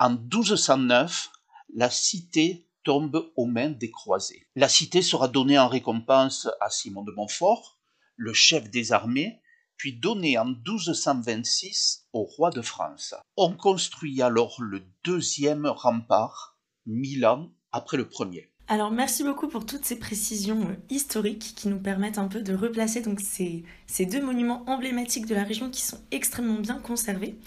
En 0.00 0.10
1209, 0.10 1.30
la 1.74 1.88
cité 1.88 2.68
tombe 2.82 3.30
aux 3.36 3.46
mains 3.46 3.70
des 3.70 3.90
croisés. 3.90 4.48
La 4.56 4.68
cité 4.68 5.02
sera 5.02 5.28
donnée 5.28 5.58
en 5.58 5.68
récompense 5.68 6.48
à 6.60 6.70
Simon 6.70 7.04
de 7.04 7.12
Montfort, 7.12 7.78
le 8.16 8.32
chef 8.32 8.68
des 8.70 8.92
armées, 8.92 9.40
puis 9.76 9.92
donné 9.92 10.36
en 10.36 10.46
1226 10.46 12.08
au 12.12 12.24
roi 12.24 12.50
de 12.50 12.62
France. 12.62 13.14
On 13.36 13.52
construit 13.54 14.20
alors 14.20 14.60
le 14.60 14.82
deuxième 15.04 15.66
rempart, 15.66 16.58
mille 16.86 17.24
ans 17.24 17.52
après 17.70 17.96
le 17.96 18.08
premier. 18.08 18.47
Alors 18.70 18.90
merci 18.90 19.24
beaucoup 19.24 19.48
pour 19.48 19.64
toutes 19.64 19.86
ces 19.86 19.98
précisions 19.98 20.60
euh, 20.60 20.74
historiques 20.90 21.54
qui 21.56 21.68
nous 21.68 21.78
permettent 21.78 22.18
un 22.18 22.28
peu 22.28 22.42
de 22.42 22.54
replacer 22.54 23.00
donc 23.00 23.18
ces, 23.20 23.64
deux 24.04 24.20
monuments 24.20 24.62
emblématiques 24.66 25.24
de 25.24 25.34
la 25.34 25.42
région 25.42 25.70
qui 25.70 25.80
sont 25.80 25.96
extrêmement 26.10 26.60
bien 26.60 26.78
conservés. 26.78 27.38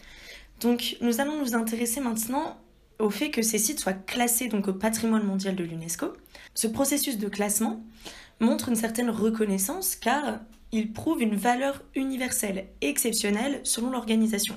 Donc 0.61 0.97
nous 0.99 1.21
allons 1.21 1.37
nous 1.39 1.53
intéresser 1.53 2.01
maintenant 2.01 2.59
au 2.97 3.11
fait 3.11 3.29
que 3.29 3.43
ces 3.43 3.59
sites 3.59 3.79
soient 3.79 3.93
classés 3.93 4.47
donc 4.47 4.67
au 4.67 4.73
patrimoine 4.73 5.23
mondial 5.23 5.55
de 5.55 5.63
l'UNESCO. 5.63 6.13
Ce 6.55 6.65
processus 6.65 7.19
de 7.19 7.29
classement 7.29 7.83
montre 8.39 8.69
une 8.69 8.75
certaine 8.75 9.11
reconnaissance 9.11 9.95
car 9.95 10.39
il 10.71 10.91
prouve 10.91 11.21
une 11.21 11.35
valeur 11.35 11.83
universelle 11.93 12.65
exceptionnelle 12.81 13.61
selon 13.63 13.91
l'organisation. 13.91 14.55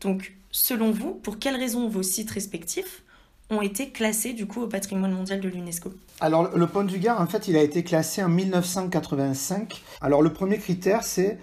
Donc, 0.00 0.34
selon 0.50 0.90
vous, 0.90 1.14
pour 1.14 1.38
quelles 1.38 1.56
raisons 1.56 1.88
vos 1.88 2.02
sites 2.02 2.30
respectifs 2.32 3.04
ont 3.52 3.62
été 3.62 3.90
classés 3.90 4.32
du 4.32 4.46
coup 4.46 4.62
au 4.62 4.66
patrimoine 4.66 5.12
mondial 5.12 5.40
de 5.40 5.48
l'UNESCO 5.48 5.92
Alors, 6.20 6.56
le 6.56 6.66
pont 6.66 6.84
du 6.84 6.98
Gard, 6.98 7.20
en 7.20 7.26
fait, 7.26 7.48
il 7.48 7.56
a 7.56 7.62
été 7.62 7.84
classé 7.84 8.22
en 8.22 8.28
1985. 8.28 9.82
Alors, 10.00 10.22
le 10.22 10.32
premier 10.32 10.58
critère, 10.58 11.04
c'est 11.04 11.38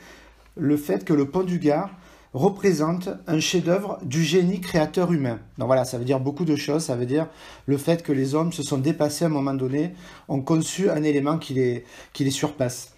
le 0.58 0.76
fait 0.76 1.06
que 1.06 1.14
le 1.14 1.30
pont 1.30 1.44
du 1.44 1.60
Gard 1.60 1.92
représente 2.34 3.10
un 3.28 3.40
chef-d'œuvre 3.40 4.00
du 4.04 4.24
génie 4.24 4.62
créateur 4.62 5.12
humain. 5.12 5.40
Donc 5.58 5.68
voilà, 5.68 5.84
ça 5.84 5.98
veut 5.98 6.06
dire 6.06 6.20
beaucoup 6.20 6.46
de 6.46 6.56
choses. 6.56 6.84
Ça 6.84 6.96
veut 6.96 7.08
dire 7.08 7.28
le 7.66 7.78
fait 7.78 8.04
que 8.04 8.12
les 8.12 8.36
hommes 8.36 8.54
se 8.54 8.62
sont 8.62 8.78
dépassés 8.78 9.26
à 9.26 9.28
un 9.28 9.32
moment 9.32 9.54
donné, 9.54 9.94
ont 10.28 10.42
conçu 10.42 10.90
un 10.90 11.04
élément 11.04 11.38
qui 11.38 11.54
les, 11.54 11.86
qui 12.14 12.24
les 12.24 12.32
surpasse. 12.32 12.94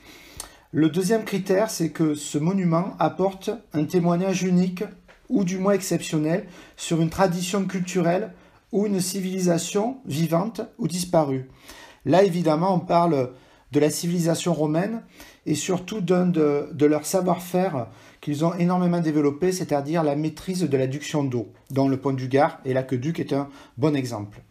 Le 0.74 0.90
deuxième 0.90 1.24
critère, 1.24 1.70
c'est 1.70 1.90
que 1.90 2.14
ce 2.14 2.38
monument 2.38 2.96
apporte 3.00 3.52
un 3.74 3.86
témoignage 3.86 4.44
unique 4.44 4.84
ou 5.30 5.44
du 5.44 5.58
moins 5.58 5.74
exceptionnel 5.74 6.46
sur 6.76 7.02
une 7.02 7.10
tradition 7.10 7.66
culturelle 7.66 8.32
ou 8.72 8.86
une 8.86 9.00
civilisation 9.00 9.98
vivante 10.06 10.62
ou 10.78 10.88
disparue. 10.88 11.50
Là, 12.06 12.24
évidemment, 12.24 12.76
on 12.76 12.80
parle 12.80 13.32
de 13.72 13.80
la 13.80 13.90
civilisation 13.90 14.54
romaine 14.54 15.04
et 15.46 15.56
surtout 15.56 16.02
d'un 16.02 16.28
de, 16.28 16.86
leur 16.86 17.06
savoir-faire 17.06 17.88
qu'ils 18.20 18.46
ont 18.46 18.54
énormément 18.56 19.00
développé, 19.00 19.52
c'est-à-dire 19.52 20.04
la 20.04 20.16
maîtrise 20.16 20.62
de 20.62 20.78
l'adduction 20.78 21.24
d'eau, 21.24 21.52
dont 21.72 21.88
le 21.88 21.98
pont 21.98 22.14
du 22.14 22.28
Gard 22.28 22.60
et 22.66 22.74
l'aqueduc 22.74 23.20
est 23.20 23.34
un 23.34 23.50
bon 23.78 23.96
exemple. 23.96 24.42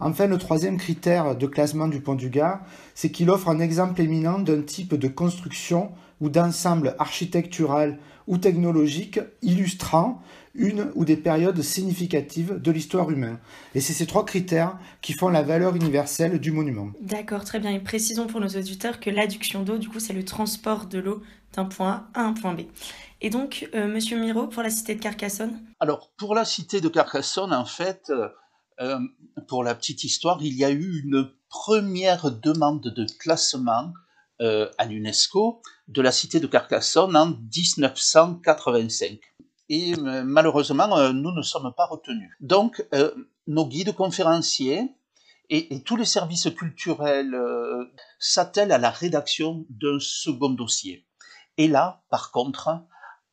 Enfin, 0.00 0.26
le 0.26 0.38
troisième 0.38 0.76
critère 0.76 1.36
de 1.36 1.46
classement 1.46 1.88
du 1.88 2.00
pont 2.00 2.14
du 2.14 2.30
Gard, 2.30 2.60
c'est 2.94 3.10
qu'il 3.10 3.30
offre 3.30 3.48
un 3.48 3.60
exemple 3.60 4.00
éminent 4.00 4.38
d'un 4.38 4.62
type 4.62 4.94
de 4.94 5.08
construction 5.08 5.92
ou 6.24 6.30
d'ensemble 6.30 6.96
architectural 6.98 7.98
ou 8.26 8.38
technologique 8.38 9.20
illustrant 9.42 10.22
une 10.54 10.90
ou 10.94 11.04
des 11.04 11.18
périodes 11.18 11.60
significatives 11.60 12.58
de 12.58 12.70
l'histoire 12.70 13.10
humaine. 13.10 13.38
Et 13.74 13.80
c'est 13.80 13.92
ces 13.92 14.06
trois 14.06 14.24
critères 14.24 14.78
qui 15.02 15.12
font 15.12 15.28
la 15.28 15.42
valeur 15.42 15.76
universelle 15.76 16.38
du 16.40 16.50
monument. 16.50 16.88
D'accord, 17.02 17.44
très 17.44 17.60
bien. 17.60 17.72
Et 17.72 17.78
précisons 17.78 18.26
pour 18.26 18.40
nos 18.40 18.48
auditeurs 18.48 19.00
que 19.00 19.10
l'adduction 19.10 19.64
d'eau, 19.64 19.76
du 19.76 19.90
coup, 19.90 20.00
c'est 20.00 20.14
le 20.14 20.24
transport 20.24 20.86
de 20.86 20.98
l'eau 20.98 21.22
d'un 21.52 21.66
point 21.66 22.06
A 22.14 22.22
à 22.22 22.24
un 22.24 22.32
point 22.32 22.54
B. 22.54 22.60
Et 23.20 23.28
donc, 23.28 23.68
euh, 23.74 23.86
Monsieur 23.86 24.18
Miro, 24.18 24.46
pour 24.46 24.62
la 24.62 24.70
cité 24.70 24.94
de 24.94 25.00
Carcassonne? 25.00 25.60
Alors, 25.78 26.10
pour 26.16 26.34
la 26.34 26.46
cité 26.46 26.80
de 26.80 26.88
Carcassonne, 26.88 27.52
en 27.52 27.66
fait, 27.66 28.04
euh, 28.08 28.28
euh, 28.80 28.98
pour 29.46 29.62
la 29.62 29.74
petite 29.74 30.04
histoire, 30.04 30.38
il 30.40 30.54
y 30.54 30.64
a 30.64 30.70
eu 30.70 31.02
une 31.04 31.28
première 31.50 32.30
demande 32.30 32.80
de 32.80 33.06
classement 33.18 33.92
euh, 34.40 34.70
à 34.78 34.84
l'UNESCO 34.84 35.62
de 35.88 36.02
la 36.02 36.12
cité 36.12 36.40
de 36.40 36.46
Carcassonne 36.46 37.16
en 37.16 37.26
1985. 37.26 39.18
Et 39.68 39.94
euh, 39.94 40.22
malheureusement, 40.24 41.12
nous 41.12 41.32
ne 41.32 41.42
sommes 41.42 41.72
pas 41.76 41.86
retenus. 41.86 42.30
Donc, 42.40 42.86
nos 43.46 43.66
guides 43.66 43.94
conférenciers 43.94 44.94
et, 45.50 45.74
et, 45.74 45.82
tous 45.82 45.96
les 45.96 46.04
services 46.04 46.48
culturels 46.56 47.36
s'attellent 48.18 48.72
à 48.72 48.78
la 48.78 48.90
rédaction 48.90 49.66
d'un 49.68 49.98
second 50.00 50.50
dossier. 50.50 51.06
Et 51.56 51.68
là, 51.68 52.02
par 52.10 52.32
contre, 52.32 52.84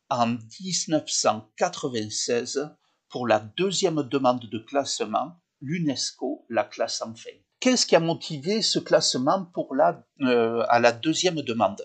en 0.08 0.26
1996, 0.26 2.70
pour 3.08 3.26
la 3.26 3.40
deuxième 3.40 4.02
demande 4.02 4.48
de 4.48 4.58
classement, 4.58 5.40
l'UNESCO 5.60 6.46
la 6.48 6.62
classe 6.64 7.02
enfin. 7.02 7.30
Qu'est-ce 7.62 7.86
qui 7.86 7.94
a 7.94 8.00
motivé 8.00 8.60
ce 8.60 8.80
classement 8.80 9.44
pour 9.54 9.76
la, 9.76 10.04
euh, 10.22 10.64
à 10.68 10.80
la 10.80 10.90
deuxième 10.90 11.42
demande? 11.42 11.80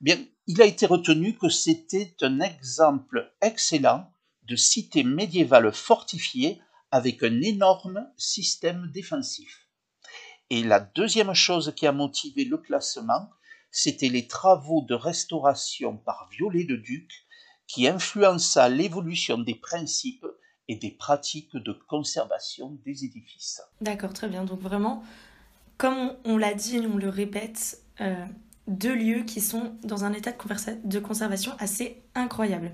Bien, 0.00 0.16
il 0.46 0.62
a 0.62 0.64
été 0.64 0.86
retenu 0.86 1.36
que 1.36 1.50
c'était 1.50 2.14
un 2.22 2.40
exemple 2.40 3.30
excellent 3.42 4.10
de 4.44 4.56
cité 4.56 5.04
médiévale 5.04 5.70
fortifiée 5.70 6.62
avec 6.90 7.22
un 7.22 7.42
énorme 7.42 8.08
système 8.16 8.90
défensif. 8.94 9.68
Et 10.48 10.62
la 10.62 10.80
deuxième 10.80 11.34
chose 11.34 11.74
qui 11.76 11.86
a 11.86 11.92
motivé 11.92 12.46
le 12.46 12.56
classement, 12.56 13.28
c'était 13.70 14.08
les 14.08 14.28
travaux 14.28 14.80
de 14.88 14.94
restauration 14.94 15.98
par 15.98 16.30
Violet-le-Duc 16.30 17.12
qui 17.66 17.86
influença 17.86 18.70
l'évolution 18.70 19.36
des 19.36 19.56
principes 19.56 20.24
et 20.68 20.76
des 20.76 20.90
pratiques 20.90 21.56
de 21.56 21.72
conservation 21.72 22.78
des 22.84 23.04
édifices. 23.04 23.62
D'accord, 23.80 24.12
très 24.12 24.28
bien. 24.28 24.44
Donc 24.44 24.60
vraiment, 24.60 25.02
comme 25.78 26.12
on, 26.24 26.36
l'a 26.36 26.54
dit, 26.54 26.80
on 26.92 26.96
le 26.96 27.08
répète, 27.08 27.82
euh, 28.00 28.14
deux 28.68 28.94
lieux 28.94 29.22
qui 29.22 29.40
sont 29.40 29.72
dans 29.82 30.04
un 30.04 30.12
état 30.12 30.32
de, 30.84 30.98
conservation 30.98 31.52
assez 31.58 32.02
incroyable. 32.14 32.72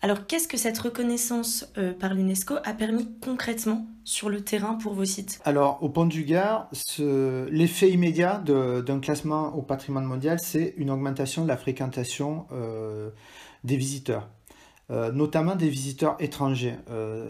Alors 0.00 0.26
qu'est-ce 0.26 0.48
que 0.48 0.56
cette 0.56 0.78
reconnaissance 0.78 1.66
euh, 1.76 1.92
par 1.92 2.14
l'UNESCO 2.14 2.56
a 2.64 2.72
permis 2.72 3.08
concrètement 3.20 3.86
sur 4.04 4.30
le 4.30 4.42
terrain 4.42 4.74
pour 4.74 4.94
vos 4.94 5.04
sites? 5.04 5.40
Alors 5.44 5.82
au 5.82 5.90
Pont 5.90 6.06
du 6.06 6.24
Gard, 6.24 6.70
l'effet 6.98 7.90
immédiat 7.90 8.38
d'un 8.38 9.00
classement 9.00 9.54
au 9.54 9.62
patrimoine 9.62 10.04
mondial, 10.04 10.38
c'est 10.40 10.74
une 10.78 10.90
augmentation 10.90 11.42
de 11.42 11.48
la 11.48 11.56
fréquentation 11.56 12.46
euh, 12.52 13.10
des 13.64 13.76
visiteurs. 13.76 14.28
Euh, 14.90 15.10
notamment 15.12 15.54
des 15.56 15.70
visiteurs 15.70 16.16
étrangers. 16.20 16.74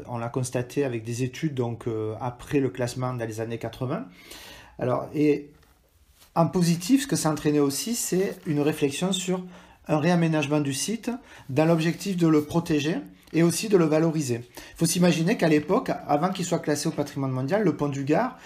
on 0.08 0.18
l'a 0.18 0.28
constaté 0.28 0.84
avec 0.84 1.04
des 1.04 1.22
études 1.22 1.54
donc 1.54 1.84
après 2.20 2.58
le 2.58 2.68
classement 2.68 3.14
dans 3.14 3.26
les 3.26 3.40
années 3.40 3.58
80. 3.58 4.06
Alors 4.80 5.08
et 5.14 5.50
en 6.34 6.48
positif, 6.48 7.02
ce 7.02 7.06
que 7.06 7.14
ça 7.14 7.30
entraînait 7.30 7.60
aussi, 7.60 7.94
c'est 7.94 8.36
une 8.46 8.60
réflexion 8.60 9.12
sur 9.12 9.44
un 9.86 9.98
réaménagement 9.98 10.60
du 10.60 10.74
site 10.74 11.10
dans 11.48 11.64
l'objectif 11.64 12.16
de 12.16 12.26
le 12.26 12.42
protéger 12.42 12.96
et 13.32 13.42
aussi 13.42 13.68
de 13.68 13.76
le 13.76 13.84
valoriser. 13.84 14.40
Il 14.56 14.76
faut 14.76 14.86
s'imaginer 14.86 15.36
qu'à 15.36 15.48
l'époque, 15.48 15.90
avant 16.08 16.30
qu'il 16.30 16.44
soit 16.44 16.58
classé 16.58 16.88
au 16.88 16.92
patrimoine 16.92 17.30
mondial, 17.30 17.62
le 17.62 17.76
pont 17.76 17.88
du 17.88 18.04
Gard, 18.04 18.38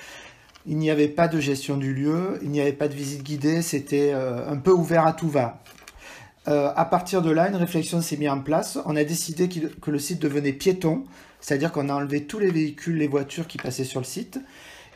il 0.66 0.76
n'y 0.76 0.90
avait 0.90 1.08
pas 1.08 1.28
de 1.28 1.40
gestion 1.40 1.76
du 1.76 1.94
lieu, 1.94 2.38
il 2.42 2.50
n'y 2.50 2.60
avait 2.60 2.72
pas 2.72 2.88
de 2.88 2.94
visite 2.94 3.22
guidée, 3.22 3.62
c'était 3.62 4.10
euh, 4.12 4.50
un 4.50 4.56
peu 4.56 4.72
ouvert 4.72 5.06
à 5.06 5.12
tout 5.12 5.28
va. 5.28 5.62
Euh, 6.48 6.72
à 6.74 6.86
partir 6.86 7.20
de 7.20 7.30
là, 7.30 7.48
une 7.48 7.56
réflexion 7.56 8.00
s'est 8.00 8.16
mise 8.16 8.30
en 8.30 8.40
place. 8.40 8.78
On 8.86 8.96
a 8.96 9.04
décidé 9.04 9.48
que 9.48 9.90
le 9.90 9.98
site 9.98 10.18
devenait 10.20 10.52
piéton, 10.52 11.04
c'est-à-dire 11.40 11.72
qu'on 11.72 11.90
a 11.90 11.94
enlevé 11.94 12.24
tous 12.24 12.38
les 12.38 12.50
véhicules, 12.50 12.96
les 12.96 13.06
voitures 13.06 13.46
qui 13.46 13.58
passaient 13.58 13.84
sur 13.84 14.00
le 14.00 14.06
site, 14.06 14.40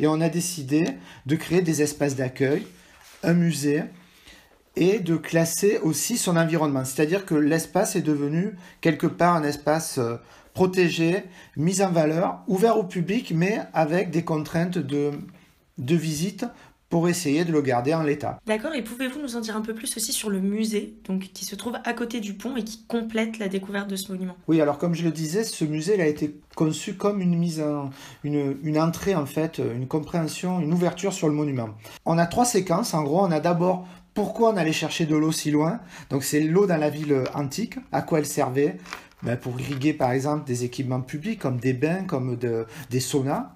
et 0.01 0.07
on 0.07 0.21
a 0.23 0.31
décidé 0.31 0.87
de 1.27 1.37
créer 1.37 1.61
des 1.61 1.83
espaces 1.83 2.17
d'accueil, 2.17 2.67
un 3.23 3.35
musée 3.35 3.83
et 4.77 4.99
de 4.99 5.17
classer 5.17 5.79
aussi 5.83 6.17
son 6.17 6.39
environnement. 6.39 6.87
C'est-à-dire 6.87 7.27
que 7.27 7.35
l'espace 7.35 7.97
est 7.97 8.03
devenu 8.03 8.57
quelque 8.81 9.07
part 9.07 9.37
un 9.37 9.43
espace 9.43 9.99
euh, 9.99 10.17
protégé, 10.55 11.25
mis 11.57 11.83
en 11.83 11.91
valeur, 11.91 12.41
ouvert 12.47 12.79
au 12.79 12.85
public, 12.85 13.33
mais 13.37 13.61
avec 13.75 14.11
des 14.11 14.25
contraintes 14.25 14.79
de, 14.79 15.11
de 15.77 15.95
visite 15.95 16.47
pour 16.93 17.09
essayer 17.09 17.47
de 17.47 17.53
le 17.53 17.63
garder 17.63 17.95
en 17.95 18.03
l'état. 18.03 18.39
D'accord, 18.47 18.75
et 18.75 18.83
pouvez-vous 18.83 19.19
nous 19.19 19.35
en 19.35 19.41
dire 19.41 19.57
un 19.57 19.63
peu 19.63 19.73
plus 19.73 19.97
aussi 19.97 20.13
sur 20.13 20.29
le 20.29 20.41
musée, 20.41 20.93
donc 21.09 21.31
qui 21.33 21.47
se 21.47 21.57
trouve 21.57 21.79
à 21.85 21.95
côté 21.95 22.21
du 22.21 22.35
pont 22.35 22.55
et 22.55 22.65
qui 22.65 22.85
complète 22.87 23.39
la 23.39 23.49
découverte 23.49 23.89
de 23.89 23.97
ce 23.97 24.13
monument? 24.13 24.37
Oui, 24.47 24.61
alors 24.61 24.77
comme 24.77 24.95
je 24.95 25.03
le 25.03 25.11
disais, 25.11 25.43
ce 25.43 25.65
musée 25.65 25.99
a 26.03 26.07
été 26.07 26.37
conçu 26.55 26.93
comme 26.93 27.23
une 27.23 27.39
mise 27.39 27.63
en 27.63 27.89
une, 28.25 28.59
une 28.63 28.79
entrée 28.79 29.15
en 29.15 29.25
fait, 29.25 29.57
une 29.57 29.89
compréhension, 29.89 30.61
une 30.61 30.71
ouverture 30.75 31.15
sur 31.15 31.29
le 31.29 31.35
monument. 31.35 31.71
On 32.05 32.19
a 32.19 32.27
trois 32.27 32.45
séquences. 32.45 32.93
En 32.93 33.05
gros, 33.05 33.23
on 33.23 33.31
a 33.31 33.41
d'abord 33.41 33.89
pourquoi 34.13 34.51
on 34.53 34.59
allait 34.59 34.75
chercher 34.75 35.07
de 35.07 35.17
l'eau 35.17 35.33
si 35.33 35.51
loin. 35.51 35.81
Donc 36.11 36.25
c'est 36.25 36.41
l'eau 36.41 36.67
dans 36.67 36.77
la 36.77 36.91
ville 36.91 37.25
antique. 37.33 37.77
À 37.91 38.03
quoi 38.03 38.19
elle 38.19 38.27
servait 38.27 38.77
ben, 39.23 39.39
Pour 39.39 39.59
irriguer 39.59 39.95
par 39.95 40.13
exemple 40.13 40.45
des 40.45 40.65
équipements 40.65 41.01
publics 41.01 41.39
comme 41.39 41.57
des 41.57 41.73
bains, 41.73 42.05
comme 42.05 42.37
de, 42.37 42.67
des 42.91 43.01
saunas. 43.01 43.55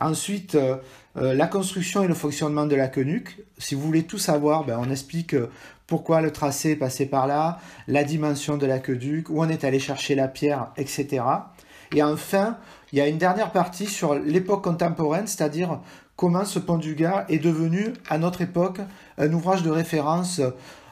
Ensuite, 0.00 0.54
euh, 0.54 0.76
euh, 1.18 1.34
la 1.34 1.46
construction 1.46 2.02
et 2.02 2.08
le 2.08 2.14
fonctionnement 2.14 2.64
de 2.64 2.74
la 2.74 2.88
quenuque. 2.88 3.38
Si 3.58 3.74
vous 3.74 3.82
voulez 3.82 4.04
tout 4.04 4.18
savoir, 4.18 4.64
ben, 4.64 4.78
on 4.80 4.90
explique 4.90 5.34
euh, 5.34 5.50
pourquoi 5.86 6.22
le 6.22 6.30
tracé 6.30 6.70
est 6.70 6.76
passé 6.76 7.04
par 7.04 7.26
là, 7.26 7.58
la 7.86 8.02
dimension 8.04 8.56
de 8.56 8.64
l'aqueduc, 8.64 9.28
où 9.28 9.42
on 9.42 9.48
est 9.48 9.64
allé 9.64 9.78
chercher 9.78 10.14
la 10.14 10.28
pierre, 10.28 10.72
etc. 10.78 11.22
Et 11.94 12.02
enfin, 12.02 12.56
il 12.92 12.98
y 12.98 13.02
a 13.02 13.08
une 13.08 13.18
dernière 13.18 13.52
partie 13.52 13.86
sur 13.86 14.14
l'époque 14.14 14.64
contemporaine, 14.64 15.26
c'est-à-dire 15.26 15.80
comment 16.16 16.44
ce 16.44 16.58
pont 16.58 16.78
du 16.78 16.94
Gard 16.94 17.24
est 17.28 17.38
devenu, 17.38 17.92
à 18.08 18.18
notre 18.18 18.40
époque, 18.40 18.78
un 19.18 19.32
ouvrage 19.32 19.62
de 19.62 19.70
référence 19.70 20.40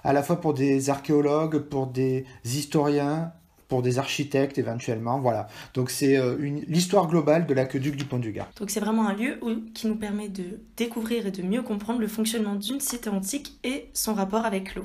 à 0.05 0.13
la 0.13 0.23
fois 0.23 0.41
pour 0.41 0.53
des 0.53 0.91
archéologues, 0.91 1.59
pour 1.59 1.87
des 1.87 2.25
historiens, 2.45 3.33
pour 3.69 3.83
des 3.83 3.99
architectes 3.99 4.59
éventuellement. 4.59 5.21
Voilà. 5.21 5.47
Donc 5.75 5.91
c'est 5.91 6.17
euh, 6.17 6.37
l'histoire 6.67 7.07
globale 7.07 7.47
de 7.47 7.55
l'aqueduc 7.55 7.97
du 7.97 8.05
Pont 8.07 8.19
du 8.19 8.33
Gard. 8.33 8.51
Donc 8.59 8.71
c'est 8.71 8.81
vraiment 8.81 9.07
un 9.07 9.15
lieu 9.15 9.39
qui 9.75 9.87
nous 9.87 9.97
permet 9.97 10.29
de 10.29 10.61
découvrir 10.77 11.27
et 11.27 11.31
de 11.31 11.43
mieux 11.43 11.63
comprendre 11.63 12.01
le 12.01 12.09
fonctionnement 12.09 12.55
d'une 12.55 12.81
cité 12.81 13.11
antique 13.11 13.59
et 13.63 13.91
son 13.93 14.15
rapport 14.15 14.47
avec 14.47 14.75
l'eau. 14.75 14.85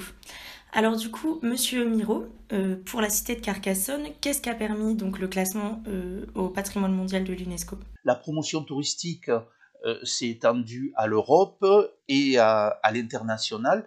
Alors 0.74 0.98
du 0.98 1.10
coup, 1.10 1.40
Monsieur 1.44 1.86
Miro, 1.86 2.26
euh, 2.52 2.76
pour 2.86 3.00
la 3.00 3.10
cité 3.10 3.36
de 3.36 3.42
Carcassonne, 3.42 4.08
qu'est-ce 4.22 4.42
qui 4.42 4.50
a 4.50 4.56
permis 4.56 4.96
donc 4.96 5.20
le 5.20 5.28
classement 5.28 5.82
euh, 5.88 6.26
au 6.36 6.50
patrimoine 6.50 6.94
mondial 6.94 7.24
de 7.24 7.34
l'UNESCO? 7.34 7.78
La 8.04 8.16
promotion 8.16 8.64
touristique 8.64 9.30
s'est 10.04 10.30
étendue 10.30 10.94
à 10.96 11.08
l'Europe 11.08 11.66
et 12.08 12.38
à, 12.38 12.68
à 12.82 12.92
l'international, 12.94 13.86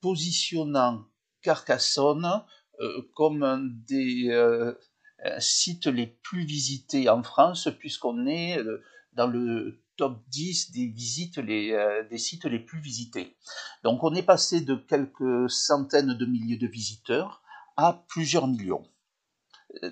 positionnant 0.00 1.04
Carcassonne 1.40 2.26
comme 3.14 3.42
un 3.42 3.58
des 3.88 4.28
euh, 5.24 5.40
sites 5.40 5.86
les 5.86 6.06
plus 6.06 6.44
visités 6.44 7.08
en 7.08 7.22
France, 7.22 7.68
puisqu'on 7.78 8.26
est 8.26 8.58
euh, 8.58 8.82
dans 9.12 9.26
le 9.26 9.80
top 9.96 10.22
10 10.28 10.72
des 10.72 10.86
visites 10.88 11.38
des 11.38 12.18
sites 12.18 12.46
les 12.46 12.58
plus 12.58 12.80
visités. 12.80 13.36
Donc 13.84 14.02
on 14.02 14.12
est 14.14 14.24
passé 14.24 14.60
de 14.60 14.74
quelques 14.74 15.48
centaines 15.48 16.14
de 16.14 16.26
milliers 16.26 16.56
de 16.56 16.66
visiteurs 16.66 17.42
à 17.76 18.04
plusieurs 18.08 18.48
millions. 18.48 18.84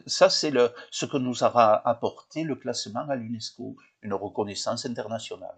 Ça, 0.06 0.28
c'est 0.28 0.52
ce 0.90 1.06
que 1.06 1.16
nous 1.16 1.44
aura 1.44 1.88
apporté 1.88 2.42
le 2.44 2.56
classement 2.56 3.08
à 3.08 3.16
l'UNESCO, 3.16 3.76
une 4.02 4.14
reconnaissance 4.14 4.86
internationale. 4.86 5.56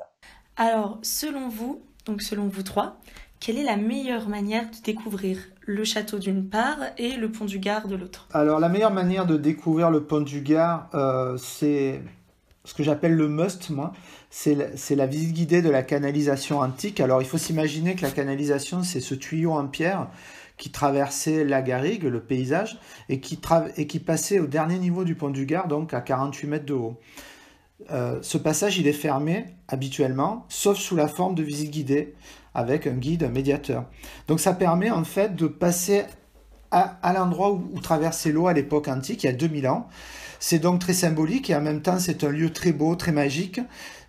Alors, 0.56 0.98
selon 1.02 1.48
vous, 1.48 1.82
donc 2.04 2.22
selon 2.22 2.48
vous 2.48 2.62
trois, 2.62 3.00
quelle 3.44 3.58
est 3.58 3.64
la 3.64 3.76
meilleure 3.76 4.30
manière 4.30 4.70
de 4.70 4.76
découvrir 4.82 5.36
le 5.60 5.84
château 5.84 6.18
d'une 6.18 6.48
part 6.48 6.78
et 6.96 7.10
le 7.16 7.30
pont 7.30 7.44
du 7.44 7.58
Gard 7.58 7.88
de 7.88 7.94
l'autre? 7.94 8.26
Alors 8.32 8.58
la 8.58 8.70
meilleure 8.70 8.94
manière 8.94 9.26
de 9.26 9.36
découvrir 9.36 9.90
le 9.90 10.02
pont 10.02 10.22
du 10.22 10.40
Gard, 10.40 10.88
euh, 10.94 11.36
c'est 11.36 12.00
ce 12.64 12.72
que 12.72 12.82
j'appelle 12.82 13.12
le 13.12 13.28
must, 13.28 13.68
moi, 13.68 13.92
c'est 14.30 14.54
la, 14.54 14.96
la, 14.96 15.06
visite 15.06 15.34
guidée 15.34 15.60
de 15.60 15.68
la 15.68 15.82
canalisation 15.82 16.60
antique. 16.60 17.00
Alors 17.00 17.20
il 17.20 17.28
faut 17.28 17.36
s'imaginer 17.36 17.96
que 17.96 18.00
la 18.00 18.10
canalisation, 18.10 18.82
c'est 18.82 19.00
ce 19.00 19.14
tuyau 19.14 19.52
en 19.52 19.66
pierre 19.66 20.08
qui 20.56 20.70
traversait 20.70 21.44
la 21.44 21.60
garrigue, 21.60 22.04
le 22.04 22.20
paysage, 22.20 22.78
et 23.10 23.20
qui, 23.20 23.38
et 23.76 23.86
passait 23.98 24.40
au 24.40 24.46
dernier 24.46 24.78
niveau 24.78 25.04
du 25.04 25.16
pont 25.16 25.28
du 25.28 25.44
Gard, 25.44 25.68
donc 25.68 25.92
à 25.92 26.00
48 26.00 26.46
mètres 26.46 26.64
de 26.64 26.72
haut. 26.72 26.98
Euh, 27.90 28.20
ce 28.22 28.38
passage, 28.38 28.78
il 28.78 28.86
est 28.86 28.94
fermé 28.94 29.44
habituellement, 29.68 30.46
sauf 30.48 30.78
sous 30.78 30.96
la 30.96 31.08
forme 31.08 31.34
de 31.34 31.42
visite 31.42 31.70
guidée 31.70 32.14
avec 32.54 32.86
un 32.86 32.94
guide, 32.94 33.24
un 33.24 33.28
médiateur. 33.28 33.84
Donc 34.28 34.40
ça 34.40 34.54
permet 34.54 34.90
en 34.90 35.04
fait 35.04 35.34
de 35.34 35.46
passer 35.46 36.04
à, 36.70 37.12
l'endroit 37.12 37.52
où, 37.52 37.80
traversait 37.80 38.32
l'eau 38.32 38.48
à 38.48 38.52
l'époque 38.52 38.88
antique, 38.88 39.22
il 39.22 39.26
y 39.26 39.30
a 39.30 39.32
2000 39.32 39.68
ans. 39.68 39.88
C'est 40.40 40.58
donc 40.58 40.80
très 40.80 40.92
symbolique 40.92 41.48
et 41.50 41.56
en 41.56 41.60
même 41.60 41.82
temps 41.82 41.98
c'est 41.98 42.24
un 42.24 42.30
lieu 42.30 42.50
très 42.50 42.72
beau, 42.72 42.96
très 42.96 43.12
magique, 43.12 43.60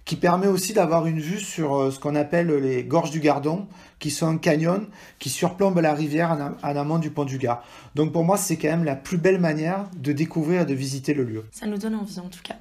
qui 0.03 0.15
permet 0.15 0.47
aussi 0.47 0.73
d'avoir 0.73 1.07
une 1.07 1.19
vue 1.19 1.39
sur 1.39 1.75
euh, 1.75 1.91
ce 1.91 1.99
qu'on 1.99 2.15
appelle 2.15 2.47
les 2.47 2.83
gorges 2.83 3.11
du 3.11 3.19
Gardon, 3.19 3.67
qui 3.99 4.11
sont 4.11 4.27
un 4.27 4.37
canyon 4.37 4.87
qui 5.17 5.29
surplombe 5.29 5.79
la 5.79 5.93
rivière 5.93 6.31
en, 6.31 6.67
en 6.67 6.75
amont 6.75 6.99
du 6.99 7.09
pont 7.09 7.25
du 7.25 7.37
Gard. 7.37 7.63
Donc 7.95 8.11
pour 8.11 8.23
moi 8.23 8.37
c'est 8.37 8.57
quand 8.57 8.69
même 8.69 8.83
la 8.83 8.95
plus 8.95 9.17
belle 9.17 9.39
manière 9.39 9.85
de 9.95 10.11
découvrir 10.11 10.61
et 10.61 10.65
de 10.65 10.73
visiter 10.73 11.13
le 11.13 11.23
lieu. 11.23 11.45
Ça 11.51 11.65
nous 11.67 11.77
donne 11.77 11.95
envie 11.95 12.19
en 12.19 12.29
tout 12.29 12.41
cas. 12.43 12.55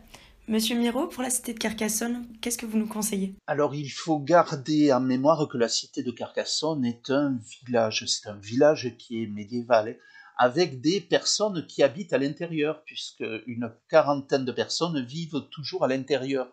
Monsieur 0.46 0.76
Miro, 0.76 1.07
pour 1.07 1.22
la 1.22 1.30
cité 1.30 1.54
de 1.54 1.59
Carcassonne, 1.59 2.26
qu'est-ce 2.42 2.59
que 2.59 2.66
vous 2.66 2.76
nous 2.76 2.87
conseillez? 2.87 3.35
Alors 3.46 3.74
il 3.74 3.88
faut 3.88 4.18
garder 4.18 4.92
en 4.92 5.00
mémoire 5.00 5.48
que 5.48 5.57
la 5.57 5.68
cité 5.68 6.02
de 6.02 6.11
Carcassonne 6.11 6.85
est 6.85 7.09
un 7.09 7.38
village, 7.64 8.04
c'est 8.07 8.28
un 8.28 8.37
village 8.37 8.94
qui 8.98 9.22
est 9.22 9.26
médiéval, 9.26 9.96
avec 10.37 10.83
des 10.83 11.00
personnes 11.00 11.66
qui 11.66 11.83
habitent 11.83 12.12
à 12.12 12.18
l'intérieur, 12.18 12.83
puisque 12.85 13.24
une 13.46 13.72
quarantaine 13.88 14.44
de 14.44 14.52
personnes 14.52 15.02
vivent 15.02 15.48
toujours 15.50 15.85
à 15.85 15.88
l'intérieur 15.88 16.50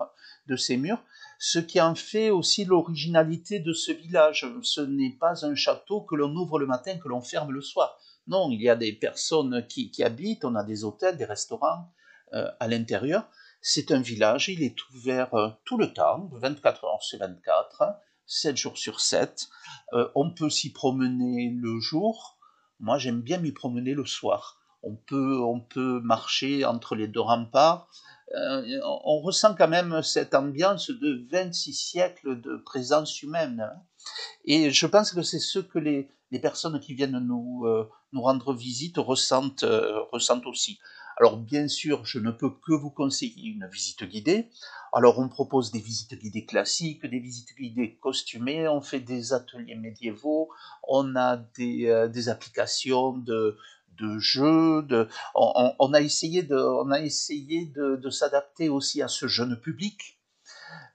de 0.48 0.56
ces 0.56 0.78
murs, 0.78 1.04
ce 1.38 1.60
qui 1.60 1.82
en 1.82 1.96
fait 1.96 2.30
aussi 2.30 2.64
l'originalité 2.64 3.60
de 3.60 3.74
ce 3.74 3.92
village. 3.92 4.48
Ce 4.62 4.80
n'est 4.80 5.18
pas 5.20 5.46
un 5.46 5.56
château 5.56 6.00
que 6.00 6.16
l'on 6.16 6.34
ouvre 6.34 6.60
le 6.60 6.66
matin, 6.66 6.98
que 6.98 7.10
l'on 7.10 7.22
ferme 7.22 7.52
le 7.52 7.62
soir. 7.62 8.00
Non, 8.28 8.52
il 8.52 8.62
y 8.62 8.70
a 8.70 8.78
des 8.78 8.94
personnes 8.94 9.66
qui, 9.68 9.92
habitent, 10.02 10.46
on 10.46 10.56
a 10.56 10.64
des 10.64 10.86
hôtels, 10.86 11.18
des 11.18 11.26
restaurants 11.26 11.92
euh, 12.34 12.50
à 12.62 12.70
l'intérieur, 12.70 13.28
c'est 13.62 13.92
un 13.92 14.02
village, 14.02 14.50
il 14.50 14.64
est 14.64 14.76
ouvert 14.90 15.34
euh, 15.36 15.50
tout 15.66 15.78
le 15.78 15.94
temps, 15.94 16.30
24 16.34 16.84
heures 16.84 17.04
sur 17.04 17.20
24, 17.20 17.84
7 18.26 18.58
jours 18.58 18.78
sur 18.78 19.00
7. 19.00 19.48
Euh, 19.94 20.10
on 20.16 20.32
peut 20.32 20.50
s'y 20.50 20.74
promener 20.74 21.52
le 21.56 21.80
jour. 21.80 22.40
Moi, 22.80 22.98
j'aime 22.98 23.22
bien 23.22 23.38
m'y 23.38 23.52
promener 23.52 23.94
le 23.94 24.06
soir. 24.06 24.58
On 24.82 24.96
peut, 24.96 25.40
on 25.40 25.60
peut 25.60 26.00
marcher 26.02 26.66
entre 26.66 26.96
les 26.96 27.08
deux 27.08 27.22
remparts. 27.22 27.88
Euh, 28.34 28.80
on 28.84 29.22
ressent 29.22 29.54
quand 29.54 29.68
même 29.68 30.02
cette 30.02 30.34
ambiance 30.34 30.90
de 30.90 31.28
26 31.32 31.74
siècles 31.74 32.42
de 32.42 32.58
présence 32.58 33.22
humaine. 33.22 33.70
Et 34.46 34.72
je 34.72 34.88
pense 34.88 35.12
que 35.12 35.22
c'est 35.22 35.40
ce 35.40 35.60
que 35.60 35.78
les, 35.78 36.10
personnes 36.42 36.80
qui 36.80 36.96
viennent 36.96 37.20
nous, 37.20 37.68
nous 38.14 38.22
rendre 38.22 38.54
visite 38.54 38.98
ressentent, 38.98 39.66
ressentent 40.12 40.48
aussi. 40.48 40.80
Alors 41.18 41.38
bien 41.38 41.68
sûr, 41.68 42.06
je 42.06 42.20
ne 42.20 42.32
peux 42.32 42.50
que 42.50 42.74
vous 42.74 42.90
conseiller 42.90 43.50
une 43.50 43.68
visite 43.68 44.04
guidée. 44.04 44.50
Alors 44.94 45.20
on 45.20 45.30
propose 45.30 45.72
des 45.72 45.80
visites 45.80 46.16
guidées 46.16 46.46
classiques, 46.46 47.06
des 47.06 47.20
visites 47.20 47.56
guidées 47.56 47.98
costumées, 47.98 48.68
on 48.68 48.82
fait 48.82 49.00
des 49.00 49.34
ateliers 49.34 49.76
médiévaux, 49.76 50.50
on 50.88 51.16
a 51.16 51.38
des, 51.38 51.88
euh, 51.88 52.30
applications 52.30 53.14
de, 53.14 53.58
jeux, 54.18 54.88
on, 55.36 55.94
a 55.94 56.02
essayé 56.02 56.42
de 56.42 58.10
s'adapter 58.10 58.68
aussi 58.68 59.02
à 59.02 59.08
ce 59.08 59.28
jeune 59.28 59.60
public, 59.60 60.20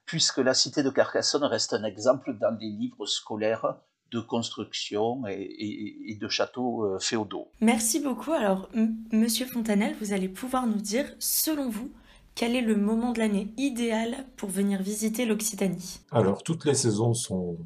puisque 0.04 0.38
la 0.38 0.54
cité 0.54 0.82
de 0.82 0.90
Carcassonne 0.90 1.44
reste 1.44 1.72
un 1.72 1.84
exemple 1.84 2.36
dans 2.38 2.56
les 2.58 2.68
livres 2.68 3.06
scolaires 3.06 3.76
de 4.12 4.20
construction 4.20 5.26
et, 5.26 6.16
de 6.20 6.28
châteaux 6.28 6.84
euh, 6.84 6.98
féodaux. 6.98 7.48
Merci 7.60 8.00
beaucoup. 8.00 8.32
Alors, 8.32 8.68
Monsieur 9.12 9.46
Fontanel, 9.46 9.96
vous 10.00 10.12
allez 10.12 10.28
pouvoir 10.28 10.66
nous 10.66 10.80
dire, 10.80 11.06
selon 11.18 11.68
vous, 11.68 11.90
quel 12.34 12.54
est 12.54 12.62
le 12.62 12.76
moment 12.76 13.12
de 13.12 13.18
l'année 13.18 13.52
idéal 13.56 14.26
pour 14.36 14.50
venir 14.50 14.82
visiter 14.82 15.24
l'Occitanie? 15.24 16.00
Alors, 16.10 16.42
toutes 16.42 16.64
les 16.66 16.74
saisons 16.74 17.14
sont 17.14 17.56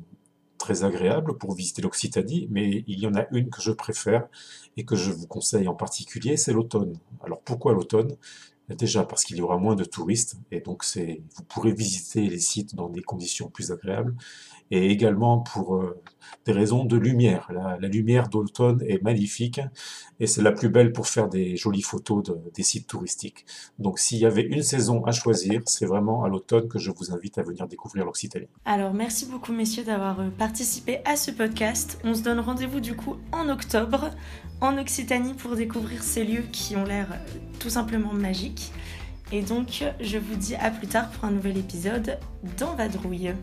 très 0.58 0.84
agréables 0.84 1.36
pour 1.38 1.54
visiter 1.54 1.82
l'Occitanie, 1.82 2.46
mais 2.50 2.84
il 2.86 3.00
y 3.00 3.06
en 3.06 3.14
a 3.14 3.26
une 3.32 3.50
que 3.50 3.60
je 3.60 3.72
préfère 3.72 4.28
et 4.76 4.84
que 4.84 4.94
je 4.94 5.10
vous 5.10 5.26
conseille 5.26 5.66
en 5.68 5.74
particulier, 5.74 6.36
c'est 6.36 6.52
l'automne. 6.52 6.96
Alors, 7.24 7.40
pourquoi 7.40 7.72
l'automne? 7.72 8.16
Déjà 8.78 9.04
parce 9.04 9.24
qu'il 9.24 9.36
y 9.36 9.42
aura 9.42 9.58
moins 9.58 9.74
de 9.74 9.84
touristes 9.84 10.36
et 10.50 10.60
donc 10.60 10.84
vous 10.96 11.42
pourrez 11.48 11.72
visiter 11.72 12.28
les 12.28 12.38
sites 12.38 12.74
dans 12.74 12.88
des 12.88 13.02
conditions 13.02 13.48
plus 13.48 13.72
agréables 13.72 14.14
et 14.70 14.90
également 14.90 15.38
pour 15.38 15.76
euh, 15.76 16.00
des 16.46 16.52
raisons 16.52 16.84
de 16.84 16.96
lumière. 16.96 17.50
La, 17.52 17.88
lumière 17.88 18.28
d'automne 18.28 18.82
est 18.86 19.02
magnifique 19.02 19.60
et 20.20 20.26
c'est 20.26 20.42
la 20.42 20.52
plus 20.52 20.68
belle 20.68 20.92
pour 20.92 21.08
faire 21.08 21.28
des 21.28 21.56
jolies 21.56 21.82
photos 21.82 22.22
des 22.54 22.62
sites 22.62 22.86
touristiques. 22.86 23.44
Donc 23.78 23.98
s'il 23.98 24.18
y 24.18 24.26
avait 24.26 24.42
une 24.42 24.62
saison 24.62 25.04
à 25.04 25.12
choisir, 25.12 25.62
c'est 25.66 25.86
vraiment 25.86 26.22
à 26.22 26.28
l'automne 26.28 26.68
que 26.68 26.78
je 26.78 26.92
vous 26.92 27.12
invite 27.12 27.38
à 27.38 27.42
venir 27.42 27.66
découvrir 27.66 28.04
l'Occitanie. 28.04 28.48
Alors 28.64 28.94
merci 28.94 29.26
beaucoup 29.26 29.52
messieurs 29.52 29.84
d'avoir 29.84 30.20
euh, 30.20 30.30
participé 30.30 31.00
à 31.04 31.16
ce 31.16 31.32
podcast. 31.32 31.98
On 32.04 32.14
se 32.14 32.22
donne 32.22 32.38
rendez-vous 32.38 32.80
du 32.80 32.94
coup 32.94 33.16
en 33.32 33.48
octobre 33.48 34.10
en 34.60 34.76
Occitanie 34.78 35.34
pour 35.34 35.56
découvrir 35.56 36.02
ces 36.02 36.24
lieux 36.24 36.44
qui 36.52 36.76
ont 36.76 36.84
l'air 36.84 37.08
euh, 37.12 37.38
tout 37.58 37.70
simplement 37.70 38.12
magiques. 38.12 38.59
Et 39.32 39.42
donc 39.42 39.84
je 40.00 40.18
vous 40.18 40.36
dis 40.36 40.54
à 40.56 40.70
plus 40.70 40.88
tard 40.88 41.08
pour 41.10 41.24
un 41.24 41.30
nouvel 41.30 41.56
épisode 41.56 42.18
dans 42.58 42.74
Vadrouille. 42.74 43.34